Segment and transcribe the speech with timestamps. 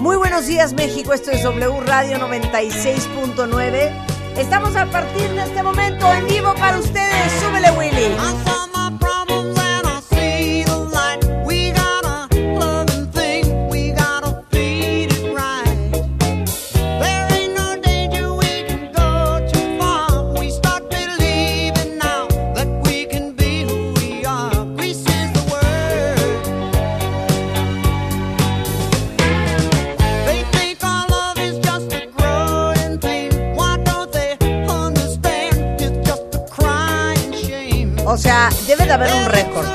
[0.00, 3.92] Muy buenos días México, esto es W Radio 96.9.
[4.38, 7.32] Estamos a partir de este momento en vivo para ustedes.
[7.42, 8.49] Súbele Willy.
[38.10, 39.66] O sea, debe de haber un récord.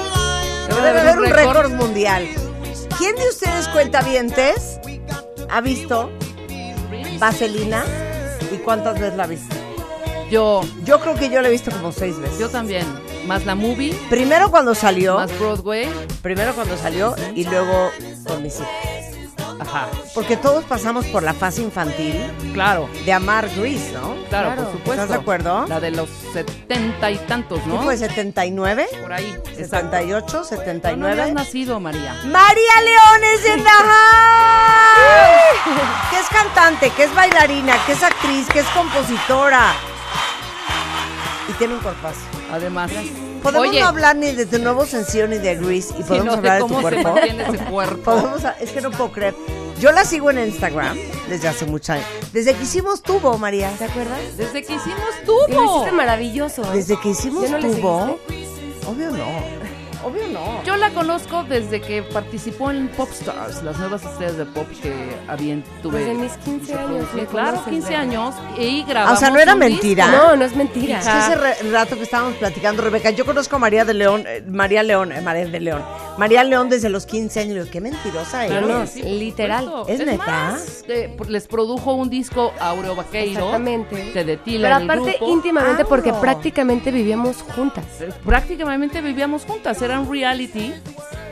[0.68, 2.28] Debe de haber un récord mundial.
[2.98, 4.78] ¿Quién de ustedes cuentavientes
[5.50, 6.12] ha visto
[7.18, 7.86] Vaselina
[8.52, 9.56] y cuántas veces la ha visto?
[10.30, 12.38] Yo, Yo creo que yo la he visto como seis veces.
[12.38, 12.86] yo también.
[13.26, 15.90] Más la movie, Primero cuando salió, más Broadway.
[16.22, 17.90] primero cuando salió y luego
[18.28, 18.68] con mis hijos.
[19.60, 22.16] Ajá, Porque todos pasamos por la fase infantil
[22.54, 24.16] claro, de amar Grease, ¿no?
[24.30, 24.92] claro, por supuesto.
[24.94, 25.66] ¿Estás de acuerdo?
[25.68, 27.82] La de los setenta y tantos, ¿Qué ¿no?
[27.84, 27.96] fue?
[27.98, 28.86] ¿79?
[29.02, 29.38] Por ahí.
[29.56, 31.32] 78, Tú no habías 79.
[31.34, 32.14] nacido, María.
[32.26, 33.86] María Leones en house.
[36.12, 39.74] Que es cantante, que es bailarina, que es actriz, que es compositora.
[41.50, 42.20] Y tiene un cuerpazo.
[42.52, 42.92] Además.
[43.46, 46.32] Podemos Oye, no hablar ni de tu nuevo sencillo ni de Grease y podemos sino
[46.32, 47.14] de hablar de tu cómo se cuerpo.
[47.14, 48.24] mantiene ese cuerpo.
[48.60, 49.36] Es que no puedo creer.
[49.80, 50.98] Yo la sigo en Instagram
[51.30, 52.06] desde hace muchos años.
[52.34, 53.70] Desde que hicimos tubo, María.
[53.78, 54.20] ¿Te acuerdas?
[54.38, 55.76] Desde que hicimos Y lo tubo.
[55.76, 56.62] hiciste maravilloso.
[56.72, 58.20] Desde que hicimos ¿Ya no tubo.
[58.88, 59.26] Obvio no.
[60.06, 60.64] Obvio no.
[60.64, 64.94] Yo la conozco desde que participó en Popstars, las nuevas estrellas de pop que
[65.28, 66.00] había tuve.
[66.00, 68.02] Desde mis 15 se años Claro, conoces, 15 ¿verdad?
[68.02, 70.08] años y Ah, grabamos o sea, no era mentira.
[70.08, 70.22] disco.
[70.28, 71.00] No, no es mentira.
[71.00, 74.26] Es que ese re- rato que estábamos platicando, Rebeca, yo conozco a María de León,
[74.28, 75.84] eh, María León, eh, María de León,
[76.18, 77.68] María León desde los 15 años.
[77.72, 78.62] Qué mentirosa eres.
[78.62, 79.66] no, Sí, literal.
[79.66, 79.92] supuesto.
[79.92, 80.26] ¿Es neta?
[80.26, 83.40] más, eh, les produjo un disco Aureo Vaqueiro.
[83.40, 84.12] Exactamente.
[84.14, 85.32] Te detila Pero aparte, grupo.
[85.34, 86.22] íntimamente, Ah, porque no.
[86.22, 87.84] prácticamente vivíamos juntas.
[88.02, 90.74] Eh, Prácticamente vivíamos juntas, era un reality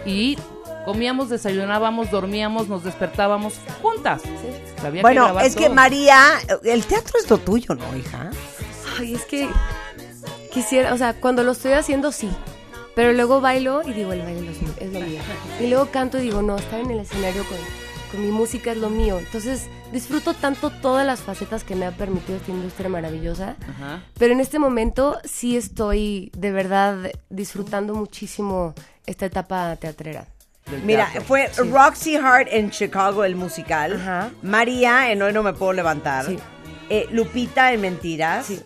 [0.06, 0.38] y
[0.86, 4.22] comíamos, desayunábamos, dormíamos, nos despertábamos juntas.
[4.84, 5.76] Había Bueno, es que todo.
[5.76, 6.20] María,
[6.64, 8.32] el teatro es lo tuyo, ¿no, hija?
[9.00, 9.50] Ay, es que
[10.52, 12.30] quisiera, o sea, cuando lo estoy haciendo, sí.
[12.96, 15.22] Pero luego bailo y digo, el baile es lo mío.
[15.60, 17.58] Y luego canto y digo, no, estar en el escenario con,
[18.12, 19.18] con mi música es lo mío.
[19.18, 23.56] Entonces, disfruto tanto todas las facetas que me ha permitido esta industria maravillosa.
[23.70, 24.04] Ajá.
[24.20, 28.74] Pero en este momento sí estoy de verdad disfrutando muchísimo
[29.06, 30.28] esta etapa teatrera.
[30.86, 33.94] Mira, fue Roxy Hart en Chicago, el musical.
[34.02, 34.32] Ajá.
[34.42, 36.26] María en Hoy No Me Puedo Levantar.
[36.26, 36.38] Sí.
[36.90, 38.46] Eh, Lupita en Mentiras.
[38.46, 38.62] Sí.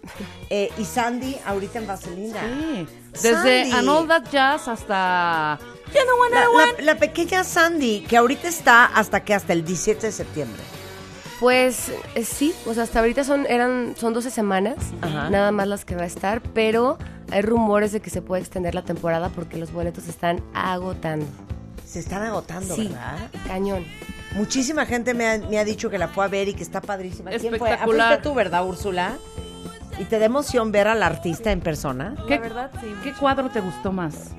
[0.49, 2.41] Eh, y Sandy ahorita en Vaselina.
[2.41, 3.71] Sí, desde Sandy.
[3.77, 6.79] And All That Jazz hasta You Know What I La, Want.
[6.79, 10.61] la- la pequeña Sandy, que ahorita está hasta que hasta el 17 de septiembre.
[11.39, 15.29] Pues eh, sí, o sea, hasta ahorita son, eran, son 12 semanas, Ajá.
[15.29, 16.97] nada más las que va a estar, pero
[17.31, 21.27] hay rumores de que se puede extender la temporada porque los boletos se están agotando.
[21.85, 23.29] Se están agotando, sí, ¿verdad?
[23.45, 23.85] cañón.
[24.35, 26.81] Muchísima gente me ha, me ha dicho que la fue a ver y que está
[26.81, 27.29] padrísima.
[27.31, 27.69] ¿Quién fue?
[27.69, 28.21] Espectacular.
[28.21, 29.17] tú, ¿verdad, Úrsula?
[29.99, 32.15] ¿Y te da emoción ver al artista en persona?
[32.27, 32.87] ¿Qué, La verdad, sí.
[33.03, 34.31] ¿Qué cuadro te gustó más?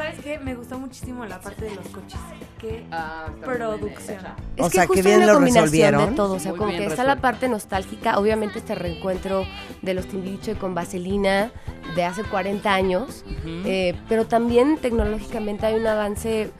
[0.00, 0.38] ¿Sabes qué?
[0.38, 2.18] Me gustó muchísimo la parte de los coches.
[2.58, 4.18] Qué Ah, producción.
[4.56, 6.10] Es O que sea, que justo bien hay lo una combinación resolvieron.
[6.10, 9.44] de todo, o sea, Muy como bien que está la parte nostálgica, obviamente este reencuentro
[9.82, 11.52] de los Timbiriche con Vaselina
[11.96, 16.50] de hace 40 años, eh, pero también tecnológicamente hay un avance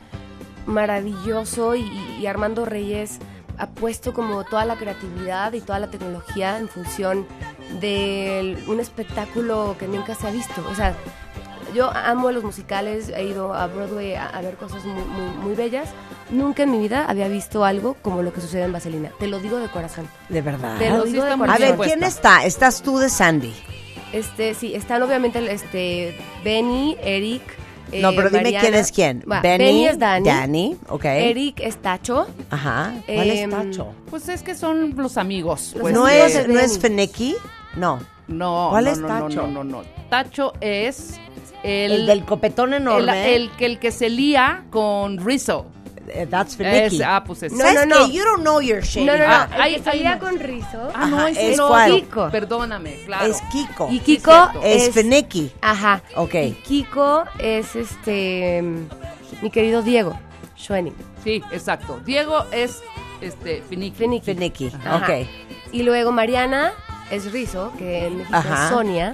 [0.67, 1.81] maravilloso y,
[2.19, 3.17] y Armando Reyes
[3.57, 7.25] ha puesto como toda la creatividad y toda la tecnología en función
[7.79, 10.95] de un espectáculo que nunca se ha visto, o sea,
[11.73, 15.55] yo amo los musicales, he ido a Broadway a, a ver cosas muy, muy, muy
[15.55, 15.89] bellas.
[16.29, 19.11] Nunca en mi vida había visto algo como lo que sucede en Vaselina.
[19.19, 20.07] Te lo digo de corazón.
[20.29, 20.77] De verdad.
[20.77, 21.77] Te lo digo de muy A corazón.
[21.77, 22.45] ver, ¿quién está?
[22.45, 23.53] Estás tú de Sandy.
[24.13, 27.41] Este, sí, están obviamente este Benny, Eric.
[27.91, 28.61] eh, no, pero dime Mariana.
[28.61, 29.23] quién es quién.
[29.29, 30.25] Va, Benny, Benny es Dani.
[30.25, 31.05] Dani, ok.
[31.05, 32.27] Eric es Tacho.
[32.49, 32.93] Ajá.
[33.05, 33.93] ¿Cuál es Em, Tacho?
[34.09, 35.71] Pues es que son los amigos.
[35.73, 36.81] Los pues, ¿No amigos es, de ¿No es Benny.
[36.81, 37.35] Feneki?
[37.75, 37.99] No.
[38.27, 39.41] No, ¿Cuál no, es no, no, Tacho?
[39.47, 39.83] No, no, no.
[40.09, 41.19] Tacho es
[41.63, 43.35] El, del copetón el, enorme.
[43.35, 45.67] el que el que se lía con Rizzo.
[46.13, 46.97] Eh, that's Finnicky.
[46.97, 47.53] Es- ah, pues es.
[47.53, 48.07] No, ¿Sabes no, no.
[48.11, 49.05] You don't know your shit.
[49.05, 49.33] No, no, no.
[49.33, 50.89] Ah, el que salía con rizo.
[50.93, 51.67] Ah, no, ¿es no.
[51.67, 51.91] cuál?
[51.91, 52.29] Kiko.
[52.29, 53.25] Perdóname, claro.
[53.27, 53.87] Es Kiko.
[53.91, 54.93] Y Kiko es, es...
[54.93, 55.51] Finnicky.
[55.61, 56.01] Ajá.
[56.15, 56.33] Ok.
[56.35, 58.63] Y Kiko es este...
[59.41, 60.19] Mi querido Diego
[60.57, 60.95] Schoening.
[61.23, 61.99] Sí, exacto.
[62.05, 62.81] Diego es
[63.21, 63.95] este Finiki.
[63.95, 64.25] Finnicky.
[64.25, 64.71] Finnicky.
[64.85, 64.97] Ajá.
[64.97, 65.27] Ok.
[65.71, 66.73] Y luego Mariana
[67.09, 68.65] es Rizo, que en México Ajá.
[68.65, 69.13] es Sonia.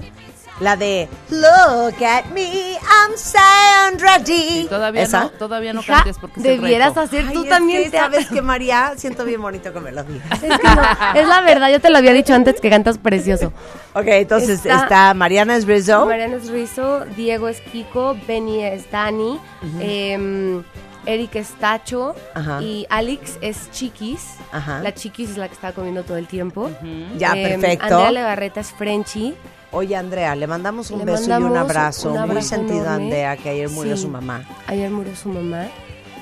[0.60, 4.32] La de Look at me, I'm Sandra D.
[4.34, 5.20] Y todavía ¿Esa?
[5.24, 7.00] no, todavía no Hija, cantes porque debieras reto.
[7.00, 7.84] hacer Ay, tú es también.
[7.84, 8.94] que, te- ¿Sabes que María?
[8.96, 10.30] Siento bien bonito que me lo digas.
[10.42, 10.82] Es, que no,
[11.20, 13.52] es la verdad, yo te lo había dicho antes que cantas precioso.
[13.94, 16.06] Ok, entonces está, Está- Mariana es Rizzo.
[16.06, 19.38] Mariana es Rizo, Diego es Kiko, Benny es Dani,
[19.80, 20.64] em,
[21.06, 22.60] Eric es Tacho Ajá.
[22.60, 24.34] y Alex es Chiquis.
[24.52, 24.80] Ajá.
[24.82, 26.70] La Chiquis es la que está comiendo todo el tiempo.
[27.16, 27.84] Ya, Em, perfecto.
[27.86, 29.34] Andrea Legarreta es Frenchy.
[29.70, 32.08] Oye, Andrea, le mandamos un Le beso y un abrazo.
[32.08, 33.04] un Muy abrazo sentido enorme.
[33.04, 34.02] Andrea, que ayer murió Sí.
[34.02, 34.42] su mamá.
[34.66, 35.66] Ayer murió su mamá.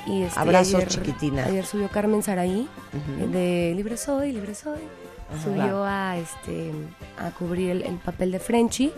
[0.05, 1.45] Y este, Abrazos, ayer, chiquitina.
[1.45, 2.67] Ayer subió Carmen Saraí
[3.31, 4.79] de Libre Soy, Libre Soy.
[5.43, 6.71] Subió a este
[7.17, 8.91] a cubrir el, el papel de Frenchy.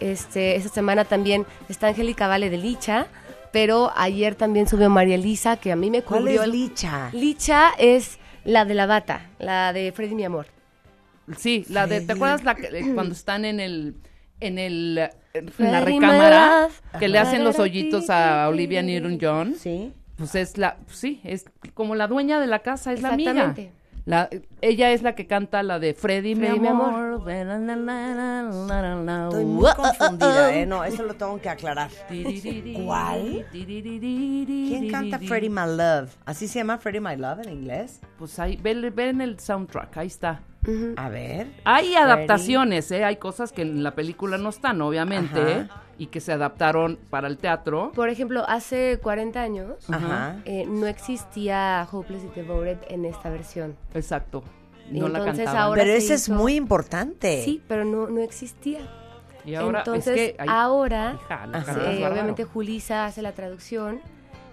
[0.00, 3.06] Este, esta semana también está Angélica Vale de Licha,
[3.52, 6.40] pero ayer también subió María Elisa, que a mí me ¿Cuál cubrió.
[6.42, 7.10] es el- Licha?
[7.12, 10.46] Licha es la de la bata, la de Freddy mi amor.
[11.36, 13.96] Sí, la de, ¿te acuerdas la que- eh, cuando están en el
[14.40, 19.54] en el en la Freddy, recámara que le hacen los hoyitos a Olivia Newton-John?
[19.58, 19.92] Sí.
[20.16, 21.44] Pues es la sí, es
[21.74, 23.30] como la dueña de la casa, es la amiga.
[23.32, 23.72] Exactamente.
[24.04, 24.30] La,
[24.62, 27.20] ella es la que canta la de Freddy, mi Freddy, mi amor.
[29.28, 30.64] Estoy muy confundida, ¿eh?
[30.64, 31.90] No, eso lo tengo que aclarar.
[32.86, 33.44] ¿Cuál?
[33.52, 36.10] ¿Quién canta Freddie My Love?
[36.24, 38.00] ¿Así se llama Freddie My Love en inglés?
[38.18, 40.40] Pues ahí, ve, ve en el soundtrack, ahí está.
[40.96, 41.48] A ver.
[41.64, 43.04] Hay adaptaciones, ¿eh?
[43.04, 45.52] Hay cosas que en la película no están, obviamente.
[45.52, 45.68] ¿eh?
[46.00, 47.90] y que se adaptaron para el teatro.
[47.92, 49.84] Por ejemplo, hace 40 años
[50.44, 53.74] eh, no existía Hopeless y Devoted en esta versión.
[53.94, 54.44] Exacto.
[54.92, 55.60] No la entonces cantaban.
[55.62, 57.42] ahora Pero se ese es hizo- muy importante.
[57.44, 58.78] Sí, pero no, no existía.
[59.44, 61.58] y ahora entonces, es que hay- ahora, Hija, la
[61.92, 64.00] eh, obviamente Julisa hace la traducción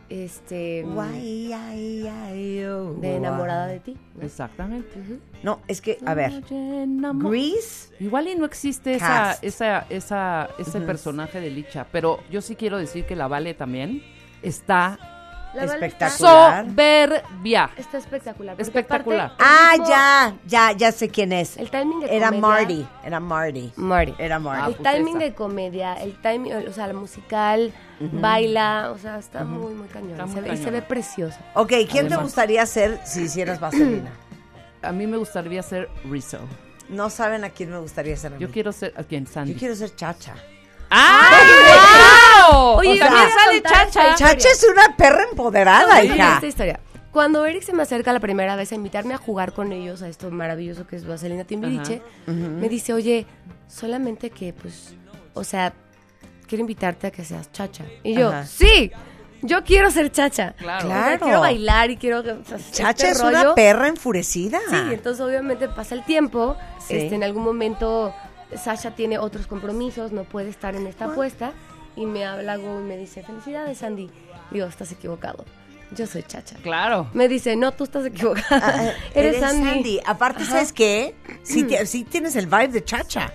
[0.09, 3.13] este, Guay, ay, ay, oh, de guay.
[3.15, 3.97] Enamorada de ti.
[4.15, 4.23] ¿no?
[4.25, 4.89] Exactamente.
[5.43, 9.43] No, es que, a ver, Grease, Igual y no existe esa, Cast.
[9.43, 14.01] esa, esa, ese personaje de Licha, pero yo sí quiero decir que la Vale también
[14.41, 15.14] está-
[15.63, 16.65] espectacular.
[16.65, 17.69] soberbia.
[17.77, 18.55] Está espectacular.
[18.59, 19.25] Espectacular.
[19.33, 21.57] aparte, Ah, ya, ya, ya sé quién es.
[21.57, 23.73] El timing de Era comedia- Marty, era Marty.
[23.75, 24.13] Marty.
[24.17, 24.71] Era Marty.
[24.71, 25.25] el pues timing esa.
[25.25, 30.11] de comedia, el timing, o sea, la musical, baila, o sea, está muy, muy cañón.
[30.11, 31.37] Está y muy se, ve, y se ve precioso.
[31.53, 34.11] Ok, ¿quién te gustaría ser si hicieras vaselina?
[34.81, 36.39] A mí me gustaría ser Rizzo.
[36.89, 38.41] No saben a quién me gustaría ser a mí.
[38.41, 39.25] Yo quiero ser, ¿a quién?
[39.25, 39.53] Sandy.
[39.53, 40.35] Yo quiero ser Chacha.
[40.91, 41.47] ¡Ay,
[42.51, 42.77] wow!
[42.77, 44.15] Oye, o sea, a sale Chacha.
[44.15, 46.35] Chacha es una perra empoderada, Oye, hija.
[46.35, 46.79] esta historia.
[47.11, 50.09] Cuando Eric se me acerca la primera vez a invitarme a jugar con ellos a
[50.09, 53.25] esto maravilloso que es Vaselina Timbiriche, me dice, oye,
[53.69, 54.95] solamente que, pues,
[55.33, 55.73] o sea,
[56.47, 57.85] quiero invitarte a que seas chacha.
[58.03, 58.45] Y yo, Ajá.
[58.45, 58.91] sí,
[59.41, 60.55] yo quiero ser chacha.
[60.57, 60.87] Claro.
[60.87, 61.23] O sea, Claro.
[61.23, 62.19] quiero bailar y quiero...
[62.19, 63.55] o sea, Chacha este es una rollo.
[63.55, 64.59] perra enfurecida.
[64.69, 66.97] Sí, entonces obviamente pasa el tiempo, Sí.
[66.97, 68.13] este, en algún momento
[68.61, 71.53] Sasha tiene otros compromisos, no puede estar en esta apuesta
[71.95, 74.09] y me habla Go y me dice, felicidades Andy.
[74.51, 75.43] Digo, estás equivocado,
[75.95, 76.55] yo soy chacha.
[76.61, 77.09] Claro.
[77.13, 79.99] Me dice, no, tú estás equivocada, Ah, eres, Andy.
[80.05, 81.15] Aparte, ¿sabes qué?
[81.43, 83.31] Sí, ti- sí tienes el vibe de Chacha.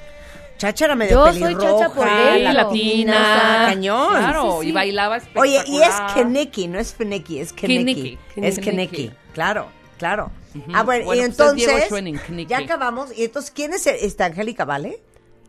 [0.59, 2.52] Chacha era medio Yo soy pelirroja, Chacha por dentro.
[2.52, 3.64] latina.
[3.67, 4.09] cañón.
[4.11, 5.95] Claro, Sí, sí, y bailaba Oye, y es.
[6.14, 8.19] Keneki, no es Feneki, es Keneki.
[8.37, 9.11] Es Keneki.
[9.33, 10.31] Claro, claro.
[10.75, 13.17] Ah, bueno, Bueno, y pues entonces, Schwenning, ya acabamos.
[13.17, 15.00] Y entonces, ¿quién es esta Angélica, vale?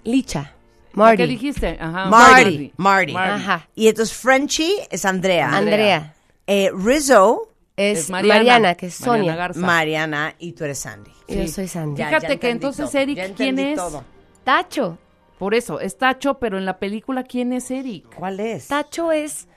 [0.05, 0.53] Licha,
[0.91, 1.77] ¿Qué Marty, dijiste?
[1.79, 2.05] Ajá.
[2.09, 2.73] Marty.
[2.77, 3.15] Marty.
[3.15, 5.49] Ajá, Y entonces, Frenchie es Andrea.
[5.55, 6.13] Andrea,
[6.47, 9.35] Eh, Rizzo, es, Es Mariana, Mariana, que es Mariana Sonia.
[9.35, 9.59] Garza.
[9.61, 11.11] Mariana, y tú eres Sandy.
[11.27, 12.03] Yo soy Sandy.
[12.03, 13.77] Fíjate ya que entonces, todo, Eric, ¿quién es?
[13.77, 14.03] todo.
[14.43, 14.97] Tacho,
[15.39, 18.13] Por eso, es Tacho, pero en la película, ¿quién es Eric?
[18.15, 18.67] ¿Cuál es?
[18.67, 19.47] Tacho es...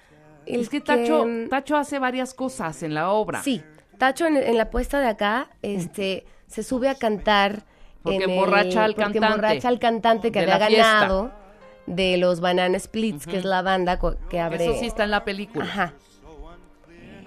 [0.46, 3.42] el Es que Tacho, Tacho hace varias cosas en la obra.
[3.42, 3.62] Sí,
[3.98, 7.64] Tacho en, en la puesta de acá, este, se sube a cantar.
[8.04, 11.32] Porque en el- emborracha al porque cantante emborracha al cantante que de había ganado
[11.87, 13.99] de los Banana Splits, que es la banda
[14.30, 14.64] que abre.
[14.64, 15.64] Eso sí está en la película.
[15.64, 15.92] Ajá.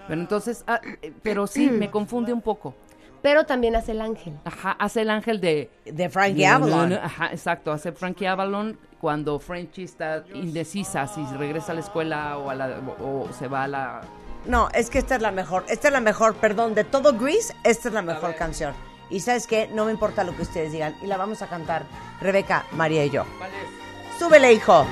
[0.08, 2.74] Pero entonces, ah, eh, pero sí, me confunde un poco.
[3.22, 4.36] Pero también hace el ángel.
[4.46, 5.70] Ajá, hace el ángel de...
[5.86, 6.94] De Frankie Avalon.
[6.94, 12.50] Ajá, exacto, hace Frankie Avalon cuando Frenchy está indecisa si regresa a la escuela o,
[12.50, 14.02] a la, o, o se va a la...
[14.46, 15.66] No, es que esta es la mejor.
[15.68, 18.74] Esta es la mejor, perdón, de todo Grease, esta es la mejor canción.
[19.10, 20.96] Y sabes qué, no me importa lo que ustedes digan.
[21.02, 21.86] Y la vamos a cantar
[22.20, 23.26] Rebeca, María y yo.
[23.38, 24.20] ¿Cuál es?
[24.20, 24.86] Súbele, hijo.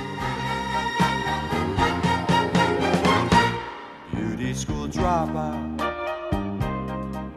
[4.12, 5.80] Beauty school dropout.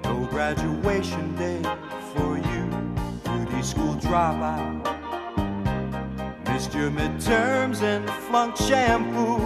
[0.04, 1.62] No graduation day
[2.14, 2.70] for you.
[3.24, 4.88] Beauty school dropout.
[6.48, 9.40] Missed your midterms and flunked shampoo.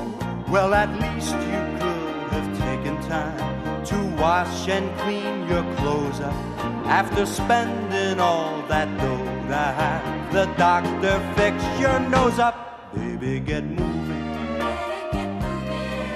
[0.51, 6.62] Well, at least you could have taken time to wash and clean your clothes up.
[6.85, 12.93] After spending all that dough to have the doctor fix your nose up.
[12.93, 14.23] Baby, get moving.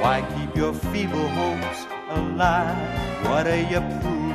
[0.02, 3.26] Why keep your feeble hopes alive?
[3.26, 4.28] What are you proving?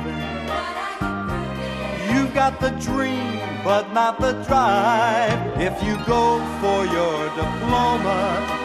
[2.13, 5.39] You got the dream, but not the drive.
[5.59, 8.19] If you go for your diploma,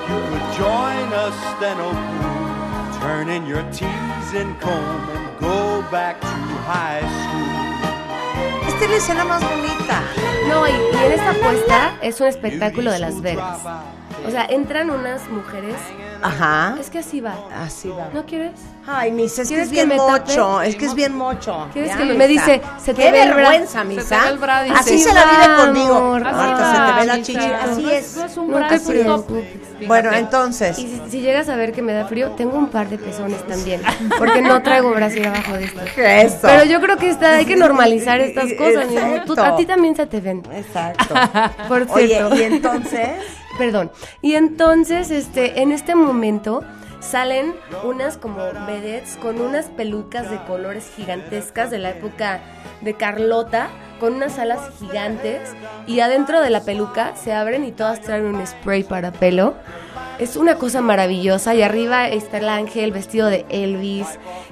[0.09, 3.01] you could join a steno oh, crew.
[3.01, 7.48] Turn in your T's and comb and go back to high school.
[8.79, 10.03] Esta es la escena más bonita.
[10.49, 13.59] No, y, y en esta apuesta es un espectáculo de Las Vegas.
[14.27, 15.75] O sea, entran unas mujeres.
[16.23, 16.77] Ajá.
[16.81, 17.35] Es que así va.
[17.65, 18.09] Así va.
[18.13, 18.53] ¿No quieres?
[18.87, 20.11] Ay, Misa, es que ¿Quieres es que bien tape?
[20.21, 20.63] mocho.
[20.63, 21.69] Es que es bien mocho.
[21.73, 24.19] ¿Quieres Ya, que me- dice, se te Qué ve el vergüenza, Se te Misa.
[24.23, 24.29] ve
[24.67, 24.73] el.
[24.73, 26.15] Así Sí se la vive conmigo.
[26.17, 27.39] Así va, se te ve la chichi.
[27.39, 28.17] Así es.
[28.17, 29.45] No es un No te preocupes.
[29.87, 30.79] Bueno, entonces.
[30.79, 33.47] Y si, si llegas a ver que me da frío, tengo un par de pezones
[33.47, 33.81] también.
[34.19, 35.81] Porque no traigo brasier abajo de esto.
[35.97, 36.39] Eso.
[36.43, 38.87] Pero yo creo que está, hay que normalizar estas cosas.
[39.27, 40.43] Tú- a ti también se te ven.
[40.53, 41.15] Exacto.
[41.69, 42.35] Por Oye, cierto.
[42.37, 43.11] y entonces.
[43.59, 43.91] Perdón.
[44.23, 46.63] Y entonces, este, en este momento
[47.01, 52.41] salen unas como vedettes con unas pelucas de colores gigantescas de la época
[52.81, 53.69] de Carlota,
[54.01, 55.41] con unas alas gigantes
[55.87, 59.55] y adentro de la peluca se abren y todas traen un spray para pelo.
[60.19, 64.07] Es una cosa maravillosa y arriba está el ángel vestido de Elvis.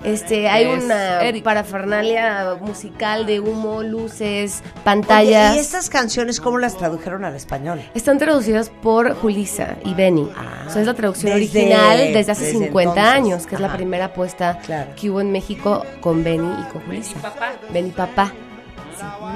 [0.05, 1.43] Este, hay Es una Eric.
[1.43, 5.51] parafernalia musical de humo, luces, pantallas.
[5.51, 7.81] Oye, ¿Y estas canciones cómo las tradujeron al español?
[7.97, 10.31] Están traducidas por Julisa y Benny.
[10.37, 13.15] Ah, o sea, es la traducción desde- original desde hace desde 50 entonces.
[13.15, 14.91] años, que es la primera apuesta Claro.
[14.95, 17.19] que hubo en México con Benny y con Julisa.
[17.21, 17.55] papá.
[17.73, 18.33] Benny papá.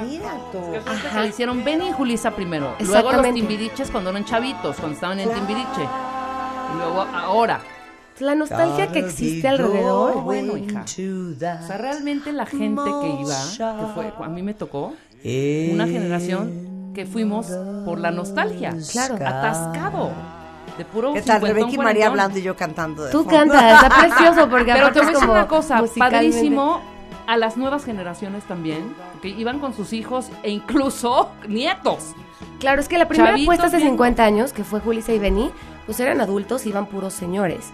[0.07, 0.59] Mira tú.
[0.85, 1.21] Ajá.
[1.21, 2.75] Le hicieron Benny y Julisa primero.
[2.79, 3.33] Luego los.
[3.33, 5.81] Timbiriches cuando eran chavitos, cuando estaban en Timbiriche.
[5.81, 7.61] Y luego ahora.
[8.19, 10.21] La nostalgia que existe alrededor.
[10.21, 10.83] bueno, hija.
[10.83, 10.87] O
[11.67, 17.05] sea, realmente la gente que iba, que fue, a mí me tocó, una generación que
[17.05, 17.47] fuimos
[17.85, 18.75] por la nostalgia.
[18.91, 19.15] Claro.
[19.15, 20.11] Atascado.
[20.77, 21.41] De puro ¿Qué tal?
[21.41, 23.03] Rebeca y María hablando y yo cantando.
[23.03, 23.37] De Tú fondo.
[23.37, 26.81] cantas, está precioso porque Pero te voy a decir una cosa, padrísimo
[27.31, 32.13] a las nuevas generaciones también, que iban con sus hijos e incluso nietos.
[32.59, 35.19] Claro, es que la primera Chavitos apuesta hace bien- 50 años, que fue Julissa y
[35.19, 35.51] Benny,
[35.85, 37.65] pues eran adultos, iban puros señores.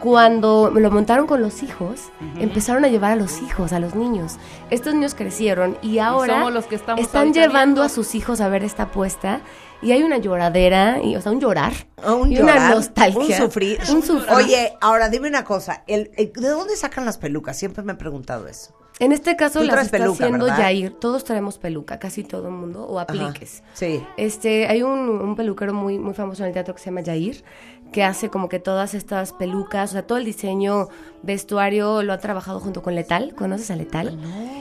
[0.00, 4.36] Cuando lo montaron con los hijos, empezaron a llevar a los hijos, a los niños.
[4.70, 7.82] Estos niños crecieron y ahora somos los que estamos están llevando viendo.
[7.84, 9.40] a sus hijos a ver esta apuesta
[9.80, 13.20] y hay una lloradera, y, o sea, un llorar Ah, Un y llorar, una nostalgia.
[13.20, 13.78] Un sufrir.
[13.90, 14.34] Un sufrir.
[14.34, 15.84] Oye, ahora dime una cosa.
[15.86, 17.56] el- el- ¿De dónde sacan las pelucas?
[17.56, 18.74] Siempre me he preguntado eso.
[19.00, 20.60] En este caso Tú las está peluca, haciendo ¿verdad?
[20.60, 20.92] Yair.
[20.92, 23.62] Todos traemos peluca, casi todo el mundo, o apliques.
[23.72, 24.00] Sí.
[24.16, 27.42] Este, hay un, un peluquero muy, muy famoso en el teatro que se llama Yair,
[27.90, 30.88] que hace como que todas estas pelucas, o sea, todo el diseño,
[31.22, 33.34] vestuario, lo ha trabajado junto con Letal.
[33.34, 34.16] ¿Conoces a Letal?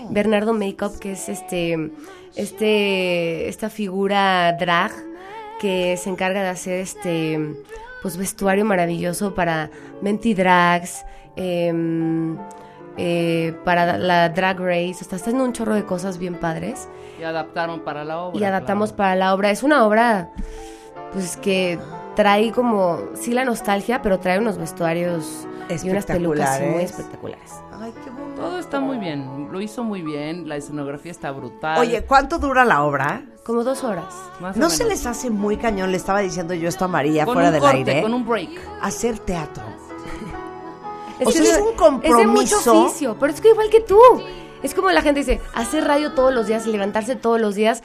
[0.10, 1.92] Bernardo Makeup, que es este,
[2.36, 4.92] este, esta figura drag
[5.60, 7.40] que se encarga de hacer este,
[8.02, 9.70] pues vestuario maravilloso para
[10.02, 12.38] menti drags, em,
[12.98, 16.88] eh, para la drag race, o sea, está haciendo un chorro de cosas bien padres
[17.20, 18.40] Y adaptaron para la obra.
[18.40, 18.98] y adaptamos claro.
[18.98, 19.50] para la obra.
[19.52, 20.30] Es una obra,
[21.14, 21.80] pues que
[22.16, 25.48] trae como, sí la nostalgia, pero trae unos vestuarios
[25.84, 27.52] y unas pelucas muy Espectaculares.
[27.82, 28.42] Ay, qué bonito.
[28.42, 31.80] Todo está muy bien, lo hizo muy bien, la escenografía está brutal.
[31.80, 33.24] Oye, ¿cuánto dura la obra?
[33.46, 34.14] Como dos horas.
[34.40, 34.74] Más o ¿No menos.
[34.74, 35.92] se les hace muy cañón?
[35.92, 38.02] Le estaba diciendo yo esto a María con fuera un del corte, aire.
[38.02, 38.50] con un break.
[38.82, 39.64] Hacer teatro.
[41.20, 42.58] Es O que sea, es de- un Es de compromiso.
[42.58, 43.98] mucho oficio, pero es que igual que tú.
[44.62, 47.84] Es como la gente dice, hacer radio todos los días y levantarse todos los días.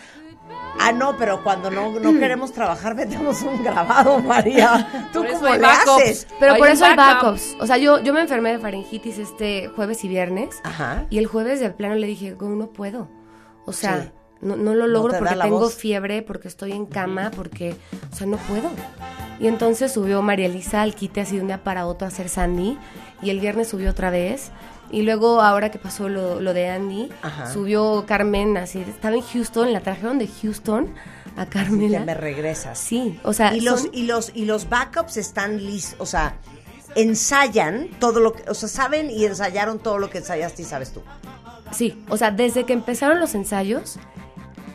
[0.81, 5.09] Ah, no, pero cuando no, no queremos trabajar, metemos un grabado, María.
[5.13, 5.89] ¿Tú cómo le backups.
[6.03, 6.27] haces?
[6.39, 7.23] Pero Hay por eso hay backup.
[7.25, 7.57] backups.
[7.61, 10.61] O sea, yo, yo me enfermé de faringitis este jueves y viernes.
[10.63, 11.05] Ajá.
[11.11, 13.09] Y el jueves de plano le dije, "Go, no puedo.
[13.67, 14.11] O sea, Sí.
[14.41, 15.75] No, no lo logro te porque tengo voz.
[15.75, 17.75] fiebre, porque estoy en cama, porque,
[18.13, 18.71] o sea, no puedo.
[19.41, 22.29] Y entonces subió María Elisa al quite así de un día para otro a hacer
[22.29, 22.79] Sandy.
[23.23, 24.51] Y el viernes subió otra vez.
[24.91, 27.53] Y luego, ahora que pasó lo, lo de Andy, Ajá.
[27.53, 28.81] subió Carmen así.
[28.81, 30.95] Estaba en Houston, la trajeron de Houston
[31.37, 32.01] a Que Carmela.
[32.01, 32.79] me regresas.
[32.79, 36.37] Sí, o sea, y los son- y los y los backups están listos, o sea,
[36.95, 40.93] ensayan todo lo que, o sea, saben y ensayaron todo lo que ensayaste y sabes
[40.93, 41.03] tú.
[41.71, 43.99] Sí, o sea, desde que empezaron los ensayos,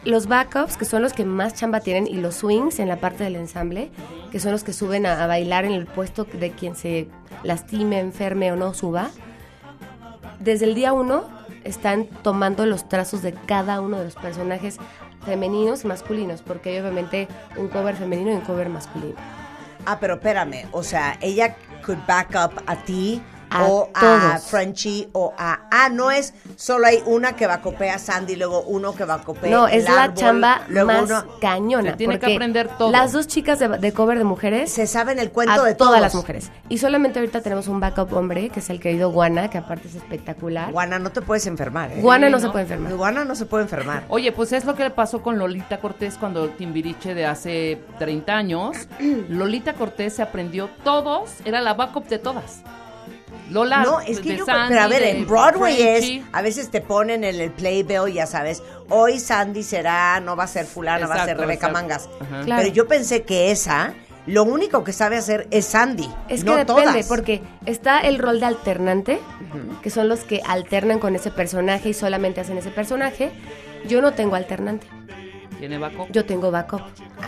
[0.05, 3.23] los backups, que son los que más chamba tienen, y los swings en la parte
[3.23, 3.91] del ensamble,
[4.31, 7.07] que son los que suben a, bailar en el puesto de quien se
[7.43, 9.09] lastime, enferme o no suba,
[10.39, 11.23] desde el día uno
[11.63, 14.77] están tomando los trazos de cada uno de los personajes
[15.25, 19.15] femeninos y masculinos, porque hay obviamente un cover femenino y un cover masculino.
[19.85, 21.55] Ah, pero espérame, o sea, ella
[21.85, 23.21] could back up a ti
[23.53, 24.39] A o a.
[24.39, 25.61] Frenchy o a...
[25.71, 29.67] Ah, no es solo hay una que bacopea a Sandy, luego uno que bacopea No,
[29.67, 31.25] el es la árbol, chamba luego más uno...
[31.39, 31.91] cañona.
[31.91, 32.91] Se tiene que aprender todo.
[32.91, 35.91] Las dos chicas de, de cover de mujeres Se saben el cuento a de todas
[35.93, 36.01] todos.
[36.01, 36.51] las mujeres.
[36.69, 39.95] Y solamente ahorita tenemos un backup hombre, que es el querido Guana, que aparte es
[39.95, 40.71] espectacular.
[40.71, 42.01] Guana, no te puedes enfermar, ¿eh?
[42.01, 42.51] Guana no, Sí, se ¿no?
[42.53, 42.93] puede enfermar.
[42.95, 44.03] Guana no se puede enfermar.
[44.09, 48.33] Oye, pues es lo que le pasó con Lolita Cortés cuando Timbiriche de hace 30
[48.33, 48.77] años.
[49.29, 52.61] Lolita Cortés se aprendió todos, era la backup de todas.
[53.49, 56.17] Lola No, es que de yo, Sandy, pero a ver, en Broadway Frenchy.
[56.19, 60.45] es, a veces te ponen en el Playbill, ya sabes, hoy Sandy será, no va
[60.45, 61.73] a ser fulana, va a ser Rebeca exacto.
[61.73, 62.09] Mangas.
[62.45, 62.61] Claro.
[62.63, 63.93] Pero yo pensé que esa,
[64.27, 67.07] lo único que sabe hacer es Sandy, Es que no depende, todas.
[67.07, 69.19] porque está el rol de alternante,
[69.81, 73.31] que son los que alternan con ese personaje y solamente hacen ese personaje.
[73.87, 74.87] Yo no tengo alternante,
[75.59, 76.09] Tiene backup.
[76.11, 76.81] yo tengo backup.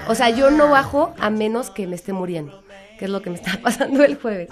[0.08, 2.64] O sea, yo no bajo a menos que me esté muriendo,
[2.98, 4.48] que es lo que me está pasando el jueves.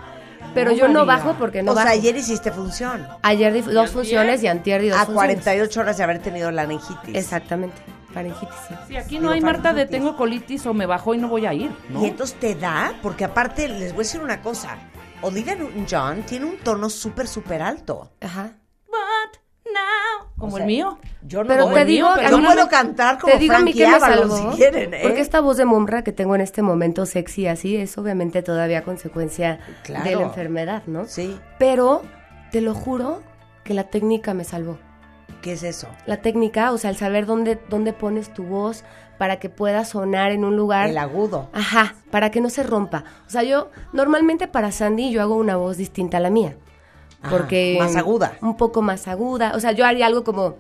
[0.54, 1.96] Pero No, yo no bajo porque no o sea, bajo.
[1.96, 3.08] ayer hiciste función.
[3.22, 3.88] Ayer di- dos antier?
[3.90, 5.36] funciones y antier di dos A funciones.
[5.44, 7.16] 48 horas de haber tenido laringitis.
[7.16, 7.82] Exactamente,
[8.14, 8.76] faringitis, sí.
[8.88, 11.46] Sí, aquí Digo, no hay Marta de tengo colitis o me bajó y no voy
[11.46, 12.04] a ir, ¿no?
[12.04, 14.78] Y entonces te da, porque aparte les voy a decir una cosa.
[15.22, 18.12] Olivia Newton-John tiene un tono súper, súper alto.
[18.22, 18.52] Ajá.
[19.74, 20.98] Now, como O sea, el mío.
[21.26, 23.74] Yo no Pero te el mío, digo, pero mí puedo cantar como te digo Frankie
[23.74, 25.00] que me Avalon, salvó, si quieren, ¿eh?
[25.04, 28.84] porque esta voz de Momra que tengo en este momento sexy así es obviamente todavía
[28.84, 30.04] consecuencia Claro.
[30.10, 31.06] de la enfermedad, ¿no?
[31.06, 32.02] Sí, Pero
[32.52, 33.22] te lo juro
[33.64, 34.78] que la técnica me salvó.
[35.42, 35.88] ¿qué es eso?
[36.06, 38.84] La técnica, o sea, el saber dónde dónde pones tu voz
[39.18, 41.50] para que pueda sonar en un lugar El agudo.
[41.54, 43.04] Ajá, para que no se rompa.
[43.28, 46.56] O sea, yo normalmente para Sandy yo hago una voz distinta a la mía.
[47.24, 48.38] Ajá, Porque más aguda.
[48.42, 49.54] Un poco más aguda.
[49.56, 50.56] O sea, yo haría algo como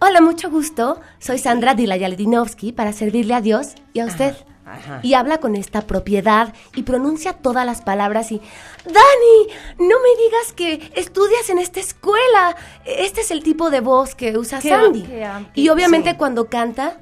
[0.00, 1.00] Hola, mucho gusto.
[1.20, 4.34] Soy Sandra Dilayaldinovsky para servirle a Dios y a usted.
[4.66, 4.98] ajá.
[5.02, 8.40] Y habla con esta propiedad y pronuncia todas las palabras y
[8.84, 12.56] Dani, no me digas que estudias en esta escuela.
[12.84, 15.02] Este es el tipo de voz que usa Qué- Sandy.
[15.02, 16.16] qué- y obviamente sí.
[16.16, 16.98] cuando canta,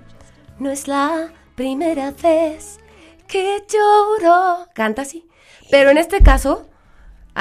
[0.58, 2.80] no es la primera vez
[3.26, 4.66] que lloro.
[4.74, 5.26] Canta así.
[5.70, 6.66] Pero en este caso,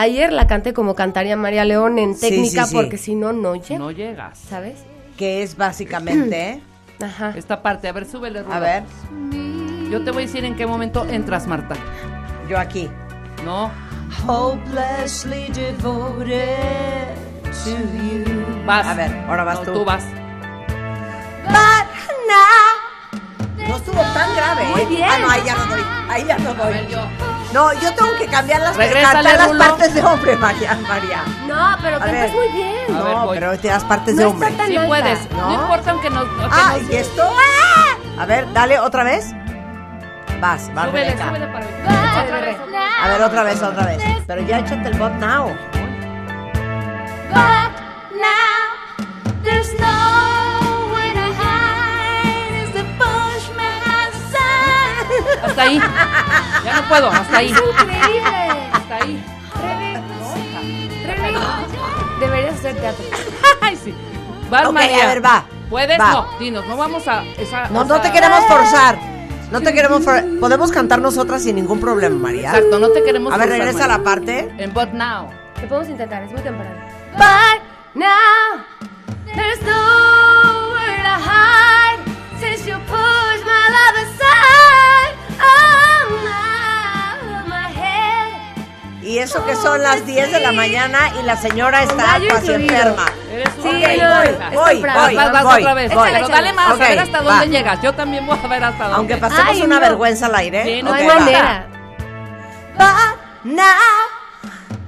[0.02, 2.76] ayer la canté como cantaría María León en técnica sí, sí.
[2.76, 3.80] porque si no, no llego.
[3.86, 4.40] No llegas.
[4.40, 4.80] ¿Sabes?
[5.18, 6.62] Que es básicamente.
[7.02, 7.34] Ajá.
[7.36, 8.54] Esta parte, a ver, súbele, Rulo.
[8.54, 8.84] a ver,
[9.90, 11.76] Yo te voy a decir en qué momento entras, Marta.
[12.50, 12.90] yo aquí.
[13.46, 13.72] No,
[14.28, 17.16] Hopelessly devoted
[17.64, 18.26] to you.
[18.66, 18.86] vas.
[18.86, 19.74] A ver, ahora vas No, tú.
[19.74, 20.04] tú vas.
[23.70, 24.66] No estuvo tan grave.
[24.72, 24.86] Muy ¿eh?
[24.88, 25.10] bien.
[25.10, 25.82] Ah, no, ahí ya no doy.
[26.10, 26.74] Ahí ya no A doy.
[26.74, 27.00] ver, yo.
[27.54, 30.78] No, yo tengo que cambiar las, cantar las partes de hombre, María.
[30.88, 31.24] María.
[31.48, 32.32] No, pero A cantas ver.
[32.32, 32.76] muy bien.
[32.88, 33.38] Ver, no, voy.
[33.40, 34.52] pero te das partes No de está hombre.
[34.58, 34.88] tan Sí alta.
[34.88, 35.32] puedes.
[35.32, 35.54] No, ¿No?
[35.62, 36.20] importa aunque no.
[36.20, 37.24] aunque Ah, no- y esto.
[37.24, 38.22] ¡ah!
[38.22, 39.32] A ver, dale otra vez.
[40.40, 42.58] Vas, vas, Súbele, súbele para Otra vez.
[43.04, 44.04] A ver, otra vez, otra vez.
[44.28, 45.52] Pero ya échate el bot now
[55.60, 55.82] Hasta ahí.
[56.66, 57.50] Ya no puedo, hasta ahí.
[57.50, 58.70] Increíble.
[58.72, 59.26] Hasta ahí.
[61.06, 61.34] Rebe,
[62.20, 63.06] Deberías hacer teatro.
[63.62, 63.94] Ay, sí.
[64.50, 65.04] Vas, Ok, María.
[65.04, 65.44] a ver, va.
[65.70, 66.00] ¿Puedes?
[66.00, 66.12] Va.
[66.12, 67.24] No, dinos, no vamos a.
[67.38, 68.98] Esa, No, no te queremos forzar.
[69.52, 70.26] No te queremos forzar.
[70.40, 72.50] Podemos cantar nosotras sin ningún problema, María.
[72.50, 74.54] Exacto, no te queremos A ver, forzar, regresa a la parte.
[74.58, 75.30] En But Now.
[75.62, 76.76] Lo podemos intentar, es muy temprano.
[77.14, 77.62] But
[77.96, 78.64] now
[79.36, 79.89] there's nowhere
[89.10, 93.08] Y eso que son las 10 de la mañana y la señora está casi enferma.
[93.60, 93.84] Sí,
[94.54, 95.92] voy, voy, voy, otra vez.
[95.92, 97.82] dale más, a ver hasta dónde llegas.
[97.82, 98.98] Yo también voy a ver hasta dónde.
[98.98, 100.64] Aunque pasemos una vergüenza al aire.
[100.64, 101.66] Sí, No hay manera.
[102.78, 102.86] But
[103.46, 103.66] now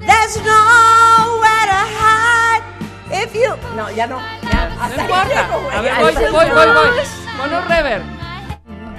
[0.02, 3.56] there's nowhere to hide if you.
[3.76, 4.20] No, ya no.
[4.44, 5.50] Ya, No importa.
[5.74, 6.90] A ver, voy, voy, voy, voy.
[7.40, 8.04] Ponlo rever.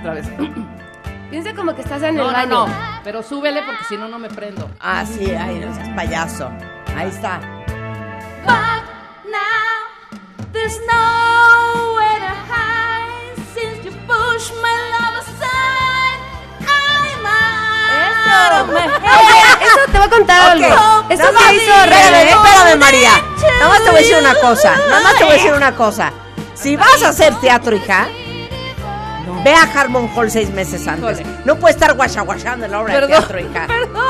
[0.00, 0.26] Otra vez.
[1.30, 2.66] Piensa como que estás en el no, baño.
[2.66, 2.91] no.
[3.04, 4.70] Pero súbele porque si no, no me prendo.
[4.80, 6.50] Ah, sí, ay, no seas payaso.
[6.96, 7.40] Ahí está.
[8.44, 8.84] But
[9.26, 9.88] now
[10.52, 16.20] there's nowhere to hide since you pushed my love aside.
[16.60, 17.26] I'm
[18.30, 19.62] out of my head.
[19.62, 21.04] Eso te voy a contar Ok, algo.
[21.10, 23.10] Eso nada que hizo Espérame, espérame, María.
[23.58, 24.76] Nada más te voy a decir una cosa.
[24.76, 26.12] Nada más te voy a decir una cosa.
[26.54, 28.06] Si vas a hacer teatro, hija,
[29.44, 31.20] ve a Harmon Hall seis meses antes.
[31.20, 31.36] Híjole.
[31.44, 33.66] No puedes estar guachaguachando en la obra de Perdón, teatro, hija.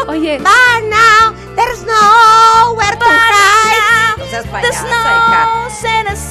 [0.09, 4.19] Oye, But now there's nowhere to hide.
[4.19, 4.85] No seas payasa,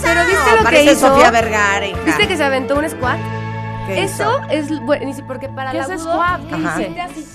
[0.03, 1.07] Pero ¿viste No, lo que parece hizo?
[1.07, 1.99] Sofía Vergara, hija.
[2.05, 3.17] ¿Viste que se aventó un squat?
[3.87, 4.49] ¿Qué Eso hizo?
[4.51, 6.41] es buenísimo porque para ¿Qué el es agudo, squat?
[6.49, 7.25] ¿Qué hice?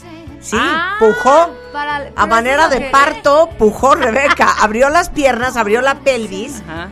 [0.41, 0.97] Sí, Ah.
[1.01, 1.51] pujó.
[1.73, 4.49] para- A manera de que- parto, pujó Rebeca.
[4.61, 6.89] Abrió las piernas, abrió la pelvis, Ajá.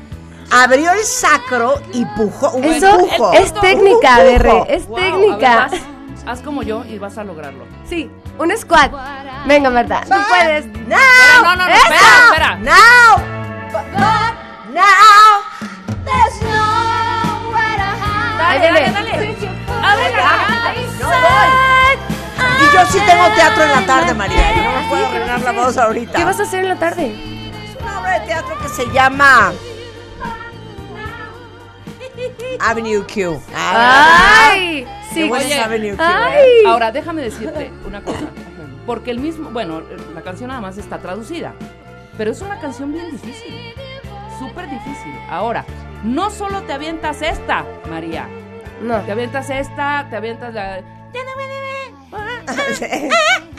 [0.51, 2.51] Abrió el sacro y pujó.
[2.53, 3.33] Un Eso pujo.
[3.33, 4.27] es técnica, Un
[4.69, 5.57] es Wow, ver, técnica.
[5.57, 5.73] vas,
[6.27, 7.65] haz como yo y vas a lograrlo.
[7.89, 8.93] Sí, un squat.
[9.47, 10.67] Venga, Marta, tú puedes.
[10.67, 10.97] No,
[11.43, 11.83] no, no, no, ¡Eso!
[11.83, 12.57] espera, espera.
[12.57, 13.17] No,
[13.93, 14.85] no.
[18.47, 18.93] Ahí Dale, viene.
[18.93, 19.49] dale, dale.
[19.83, 20.13] A ver,
[21.01, 21.99] No voy.
[22.61, 24.55] Y yo sí tengo teatro en la tarde, María.
[24.57, 26.19] Yo no me puedo arreglar la voz ahorita.
[26.19, 27.15] ¿Qué vas a hacer en la tarde?
[27.71, 29.53] Es una obra de teatro que se llama
[32.61, 33.41] Avenue Q.
[33.55, 35.23] Ay, sí.
[35.23, 36.07] es Avenue Q, ¿eh?
[36.07, 36.49] Ay.
[36.67, 38.29] Ahora, déjame decirte una cosa.
[38.87, 39.83] Porque el mismo, bueno,
[40.15, 41.55] la canción nada más está traducida.
[42.17, 43.55] Pero es una canción bien difícil.
[44.39, 45.13] Súper difícil.
[45.29, 45.65] Ahora,
[46.05, 48.29] no solo te avientas esta, María.
[48.83, 49.01] No.
[49.03, 50.83] Te avientas esta, te avientas la.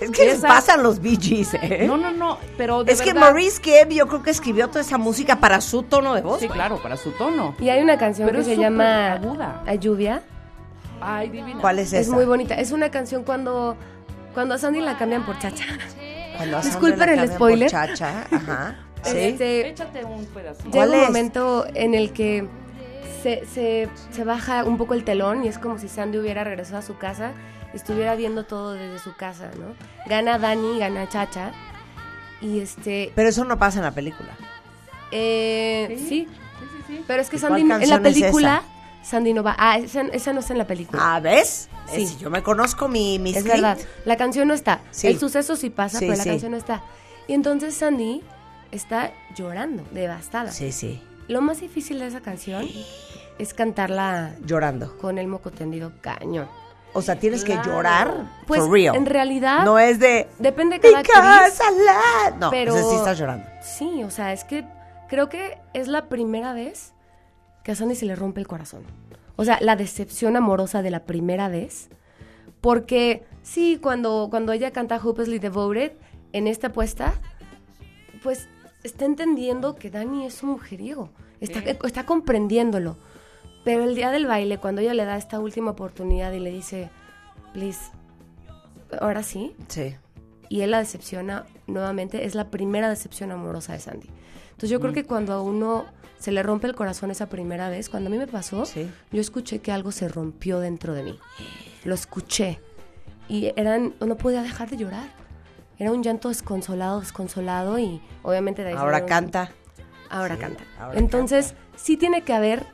[0.00, 1.84] Es que les pasan los Bee Gees, ¿eh?
[1.86, 2.38] No, no, no.
[2.56, 5.82] Pero de es que Maurice Gibb yo creo que escribió toda esa música para su
[5.82, 6.40] tono de voz.
[6.40, 7.54] Sí, claro, para su tono.
[7.60, 9.62] Y hay una canción Pero que es se llama aguda.
[9.66, 10.22] A Lluvia.
[11.00, 11.60] Ay, divina.
[11.60, 12.14] ¿Cuál es Es esa?
[12.14, 12.54] muy bonita.
[12.54, 13.76] Es una canción cuando,
[14.34, 15.64] cuando a Sandy la cambian por Chacha.
[16.36, 17.70] Cuando Disculpen la el cambian por spoiler.
[17.70, 18.76] Chacha, ajá.
[19.02, 19.16] Sí.
[19.16, 20.64] Este, Échate un pedacito.
[20.64, 21.06] llega ¿Cuál un es?
[21.06, 22.46] momento en el que
[23.22, 26.78] se, se, se baja un poco el telón y es como si Sandy hubiera regresado
[26.78, 27.32] a su casa
[27.74, 29.74] estuviera viendo todo desde su casa, ¿no?
[30.06, 31.52] Gana Dani, gana Chacha.
[32.40, 33.12] Y este.
[33.14, 34.30] Pero eso no pasa en la película.
[35.12, 35.96] eh, Sí.
[35.98, 36.06] sí.
[36.08, 36.28] Sí,
[36.76, 37.04] sí, sí.
[37.06, 38.62] Pero es que ¿Y Sandy en la es película.
[39.02, 39.56] Sandy no va.
[39.58, 41.00] Ah, esa, esa no está en la película.
[41.16, 41.68] Ah, ¿ves?
[41.92, 42.02] Sí.
[42.02, 43.78] Es- yo me conozco mi, mi es verdad.
[44.04, 44.82] La canción no está.
[44.90, 45.06] Sí.
[45.06, 46.28] El suceso sí pasa, Sí, pero la sí.
[46.30, 46.82] canción no está.
[47.26, 48.22] Y entonces Sandy
[48.72, 50.50] está llorando, devastada.
[50.52, 51.02] Sí, sí.
[51.28, 52.68] Lo más difícil de esa canción
[53.38, 54.96] es cantarla Llorando.
[54.98, 56.48] con el moco tendido cañón.
[56.92, 58.96] O sea, tienes que llorar Pues for real.
[58.96, 61.60] en realidad no es de depende de cada actriz.
[62.38, 63.46] No, pero- pero sí estás llorando.
[63.62, 64.64] Sí, o sea, es que
[65.08, 66.92] creo que es la primera vez
[67.62, 68.82] que a Sandy se le rompe el corazón.
[69.36, 71.88] O sea, la decepción amorosa de la primera vez.
[72.60, 75.92] Porque sí, cuando, cuando ella canta Hopelessly Devoted
[76.32, 77.14] en esta apuesta,
[78.22, 78.48] pues
[78.82, 81.10] está entendiendo que Dani es un mujeriego.
[81.40, 82.98] Está, está comprendiéndolo.
[83.64, 86.90] Pero el día del baile, cuando ella le da esta última oportunidad y le dice,
[87.52, 87.78] please,
[89.00, 89.94] ahora sí, Sí.
[90.48, 94.08] y él la decepciona nuevamente, es la primera decepción amorosa de Sandy.
[94.50, 95.84] Entonces yo creo que cuando a uno
[96.18, 98.90] se le rompe el corazón esa primera vez, cuando a mí me pasó, Sí.
[99.10, 101.18] yo escuché que algo se rompió dentro de mí.
[101.84, 102.60] Lo escuché.
[103.28, 105.08] Y eran, no podía dejar de llorar.
[105.78, 109.50] Era un llanto desconsolado, desconsolado y obviamente de ahí Ahora canta.
[110.10, 110.64] Ahora Sí, canta.
[110.78, 112.66] ahora Entonces, sí tiene que haber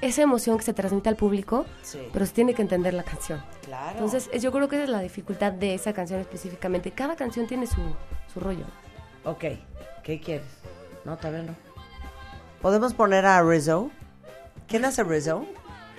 [0.00, 1.98] esa emoción que se transmite al público, Sí.
[2.12, 3.42] pero se tiene que entender la canción.
[3.64, 3.92] Claro.
[3.92, 6.90] Entonces, es- yo creo que esa es la dificultad de esa canción específicamente.
[6.90, 7.80] Cada canción tiene su,
[8.32, 8.64] su rollo.
[9.24, 9.44] Ok.
[10.02, 10.46] ¿Qué quieres?
[11.04, 11.54] No, todavía no.
[12.60, 13.90] ¿Podemos poner a Rizzo?
[14.68, 15.46] ¿Quién hace Rizzo?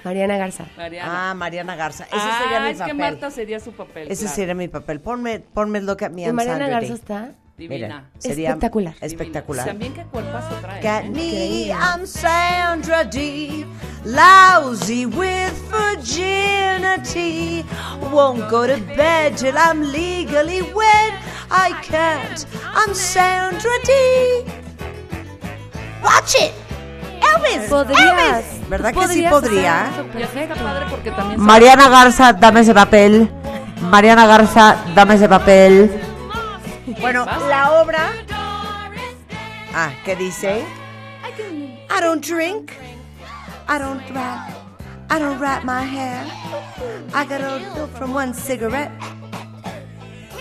[0.04, 0.66] Mariana Garza.
[0.78, 1.32] Mariana.
[1.32, 2.04] Ah, Mariana Garza.
[2.06, 2.98] Ese Ah, sería mi es que papel.
[2.98, 4.12] Marta sería su papel.
[4.12, 4.36] Ese claro.
[4.36, 5.00] sería mi papel.
[5.02, 7.32] Ponme, ponme Look at Me Y I'm Mariana Sandra Garza está...
[7.58, 7.88] Divina.
[7.88, 8.94] Mira, sería Espectacular.
[8.96, 9.08] Divina.
[9.08, 9.66] Espectacular.
[9.66, 10.82] También qué cuerpazo trae.
[10.82, 11.10] Got ¿eh?
[11.10, 11.72] me, Increíble.
[11.72, 13.66] I'm Sandra D.
[14.04, 17.64] Lousy with virginity.
[18.12, 21.14] Won't go to bed till I'm legally wed.
[21.50, 22.46] I can't.
[22.76, 24.44] I'm Sandra D.
[26.04, 26.52] Watch it.
[27.22, 27.70] Elvis.
[27.70, 28.44] Podrías.
[28.44, 28.70] Elvis.
[28.70, 29.92] ¿Verdad que sí podría?
[31.38, 33.30] Mariana Garza, dame ese papel.
[33.90, 35.90] Mariana Garza, dame ese papel.
[37.02, 38.14] Bueno, la obra.
[39.74, 40.64] Ah, ¿qué dice?
[41.90, 42.74] I don't drink.
[43.68, 44.52] I don't rap.
[45.10, 46.26] I don't wrap my hair.
[47.14, 48.92] I got a bill from one cigarette.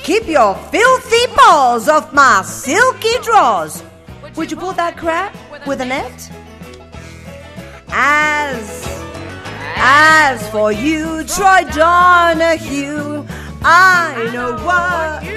[0.02, 3.82] Keep your filthy paws off my silky drawers.
[4.36, 5.34] Would you pull that crap
[5.66, 6.30] with a net?
[7.88, 8.84] As
[9.76, 13.24] as for you, Troy Donahue,
[13.62, 15.33] I know what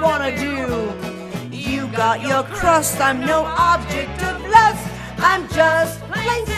[0.00, 0.92] wanna do.
[1.50, 4.86] You got your crust, I'm no object of lust.
[5.18, 6.50] I'm just plain.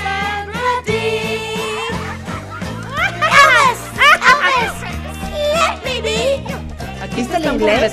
[3.32, 3.80] Elvis,
[4.28, 4.74] Elvis,
[5.54, 6.18] let me be.
[7.02, 7.92] Aquí ¿Viste se el están inglés?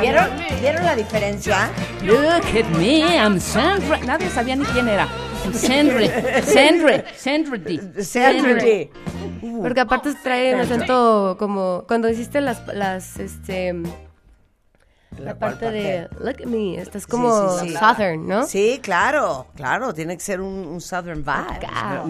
[0.00, 0.28] ¿Vieron,
[0.60, 1.70] ¿Vieron la diferencia?
[2.02, 3.98] Look at me, I'm Sandra.
[3.98, 5.08] Nadie sabía ni quién era.
[5.52, 8.02] Sandra, Sandra, Sandra D.
[8.02, 8.58] Sandra.
[9.62, 11.84] Porque aparte trae un acento como...
[11.88, 12.66] Cuando hiciste las...
[12.68, 13.74] las este,
[15.16, 17.76] La, parte de Look at me, esta es como Sí, sí, sí.
[17.76, 18.46] Southern, ¿no?
[18.46, 21.56] Sí, claro, claro, tiene que ser un, un Southern vibe.
[21.56, 22.04] Acá.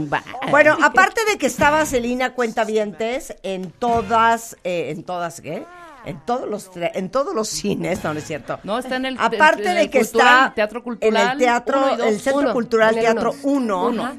[0.50, 5.64] Bueno, aparte de que estaba Celina Cuentavientes en todas, eh, en todas, ¿qué?
[6.04, 8.58] En todos los en todos los cines, no, no es cierto.
[8.62, 11.38] No, está en el Aparte en de el que cultural, está Teatro en Cultural, el
[11.38, 12.00] teatro, dos.
[12.06, 13.86] el Centro Uno, Cultural en Teatro uno.
[13.88, 14.12] 1.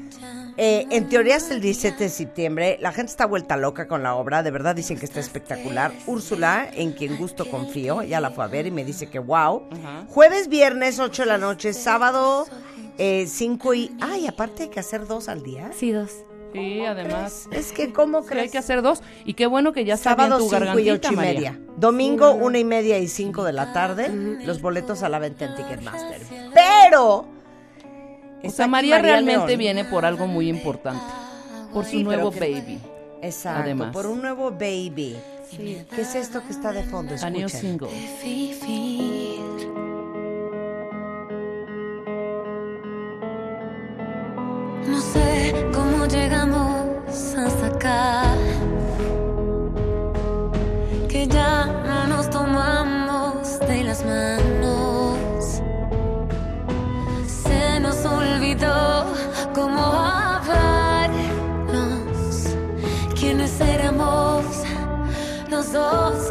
[0.62, 2.76] Eh, en teoría es el 17 de septiembre.
[2.82, 4.42] La gente está vuelta loca con la obra.
[4.42, 5.90] De verdad dicen que está espectacular.
[6.06, 9.62] Úrsula, en quien gusto confío, ya la fue a ver y me dice que wow.
[10.08, 11.72] Jueves, viernes, 8 de la noche.
[11.72, 12.46] Sábado,
[12.98, 13.96] 5 y...
[14.02, 15.70] Ay, aparte hay que hacer dos al día.
[15.74, 16.10] Sí, dos.
[16.52, 17.48] Sí, además.
[17.52, 18.42] Es que, ¿cómo Sí, crees?
[18.42, 19.02] hay que hacer dos.
[19.24, 21.52] Y qué bueno que ya está Sábado bien tu 5 y 8 y María.
[21.52, 21.60] media.
[21.78, 24.10] Domingo 1 y media y 5 de la tarde.
[24.44, 26.20] Los boletos a la venta en Ticketmaster.
[26.52, 27.39] Pero...
[28.42, 29.58] O sea, aquí María, realmente León.
[29.58, 31.02] viene por algo muy importante.
[31.72, 32.78] Por su Sí, nuevo que- baby.
[33.22, 33.92] Exacto, Además.
[33.92, 35.16] por un nuevo baby.
[35.56, 37.14] ¿Qué es esto que está de fondo?
[37.22, 37.78] A new Escuchen.
[37.78, 37.88] single.
[44.88, 48.22] No sé cómo llegamos hasta acá.
[51.08, 54.39] Que ya no nos tomamos de las manos.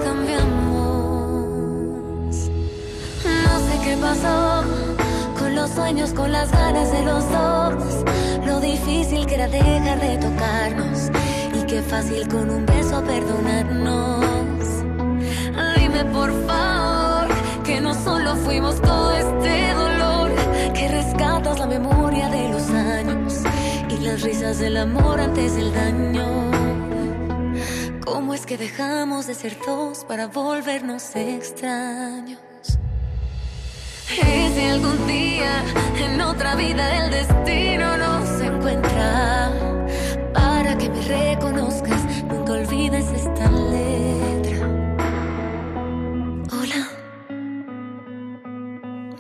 [0.04, 0.50] Cambiamos.
[3.46, 4.64] No sé qué pasó
[5.38, 8.06] con los sueños, con las ganas de los dos.
[8.46, 11.10] Lo difícil que era dejar de tocarnos.
[11.54, 14.26] Y qué fácil con un beso perdonarnos.
[15.78, 17.28] Dime por favor
[17.64, 20.32] que no solo fuimos todo este dolor.
[20.74, 23.36] Que rescatas la memoria de los años.
[23.90, 26.59] Y las risas del amor antes del daño.
[28.12, 32.40] ¿Cómo es que dejamos de ser dos para volvernos extraños?
[34.10, 35.64] Y si algún día
[35.96, 39.52] en otra vida el destino nos encuentra,
[40.34, 44.58] para que me reconozcas, nunca olvides esta letra.
[46.52, 46.88] Hola,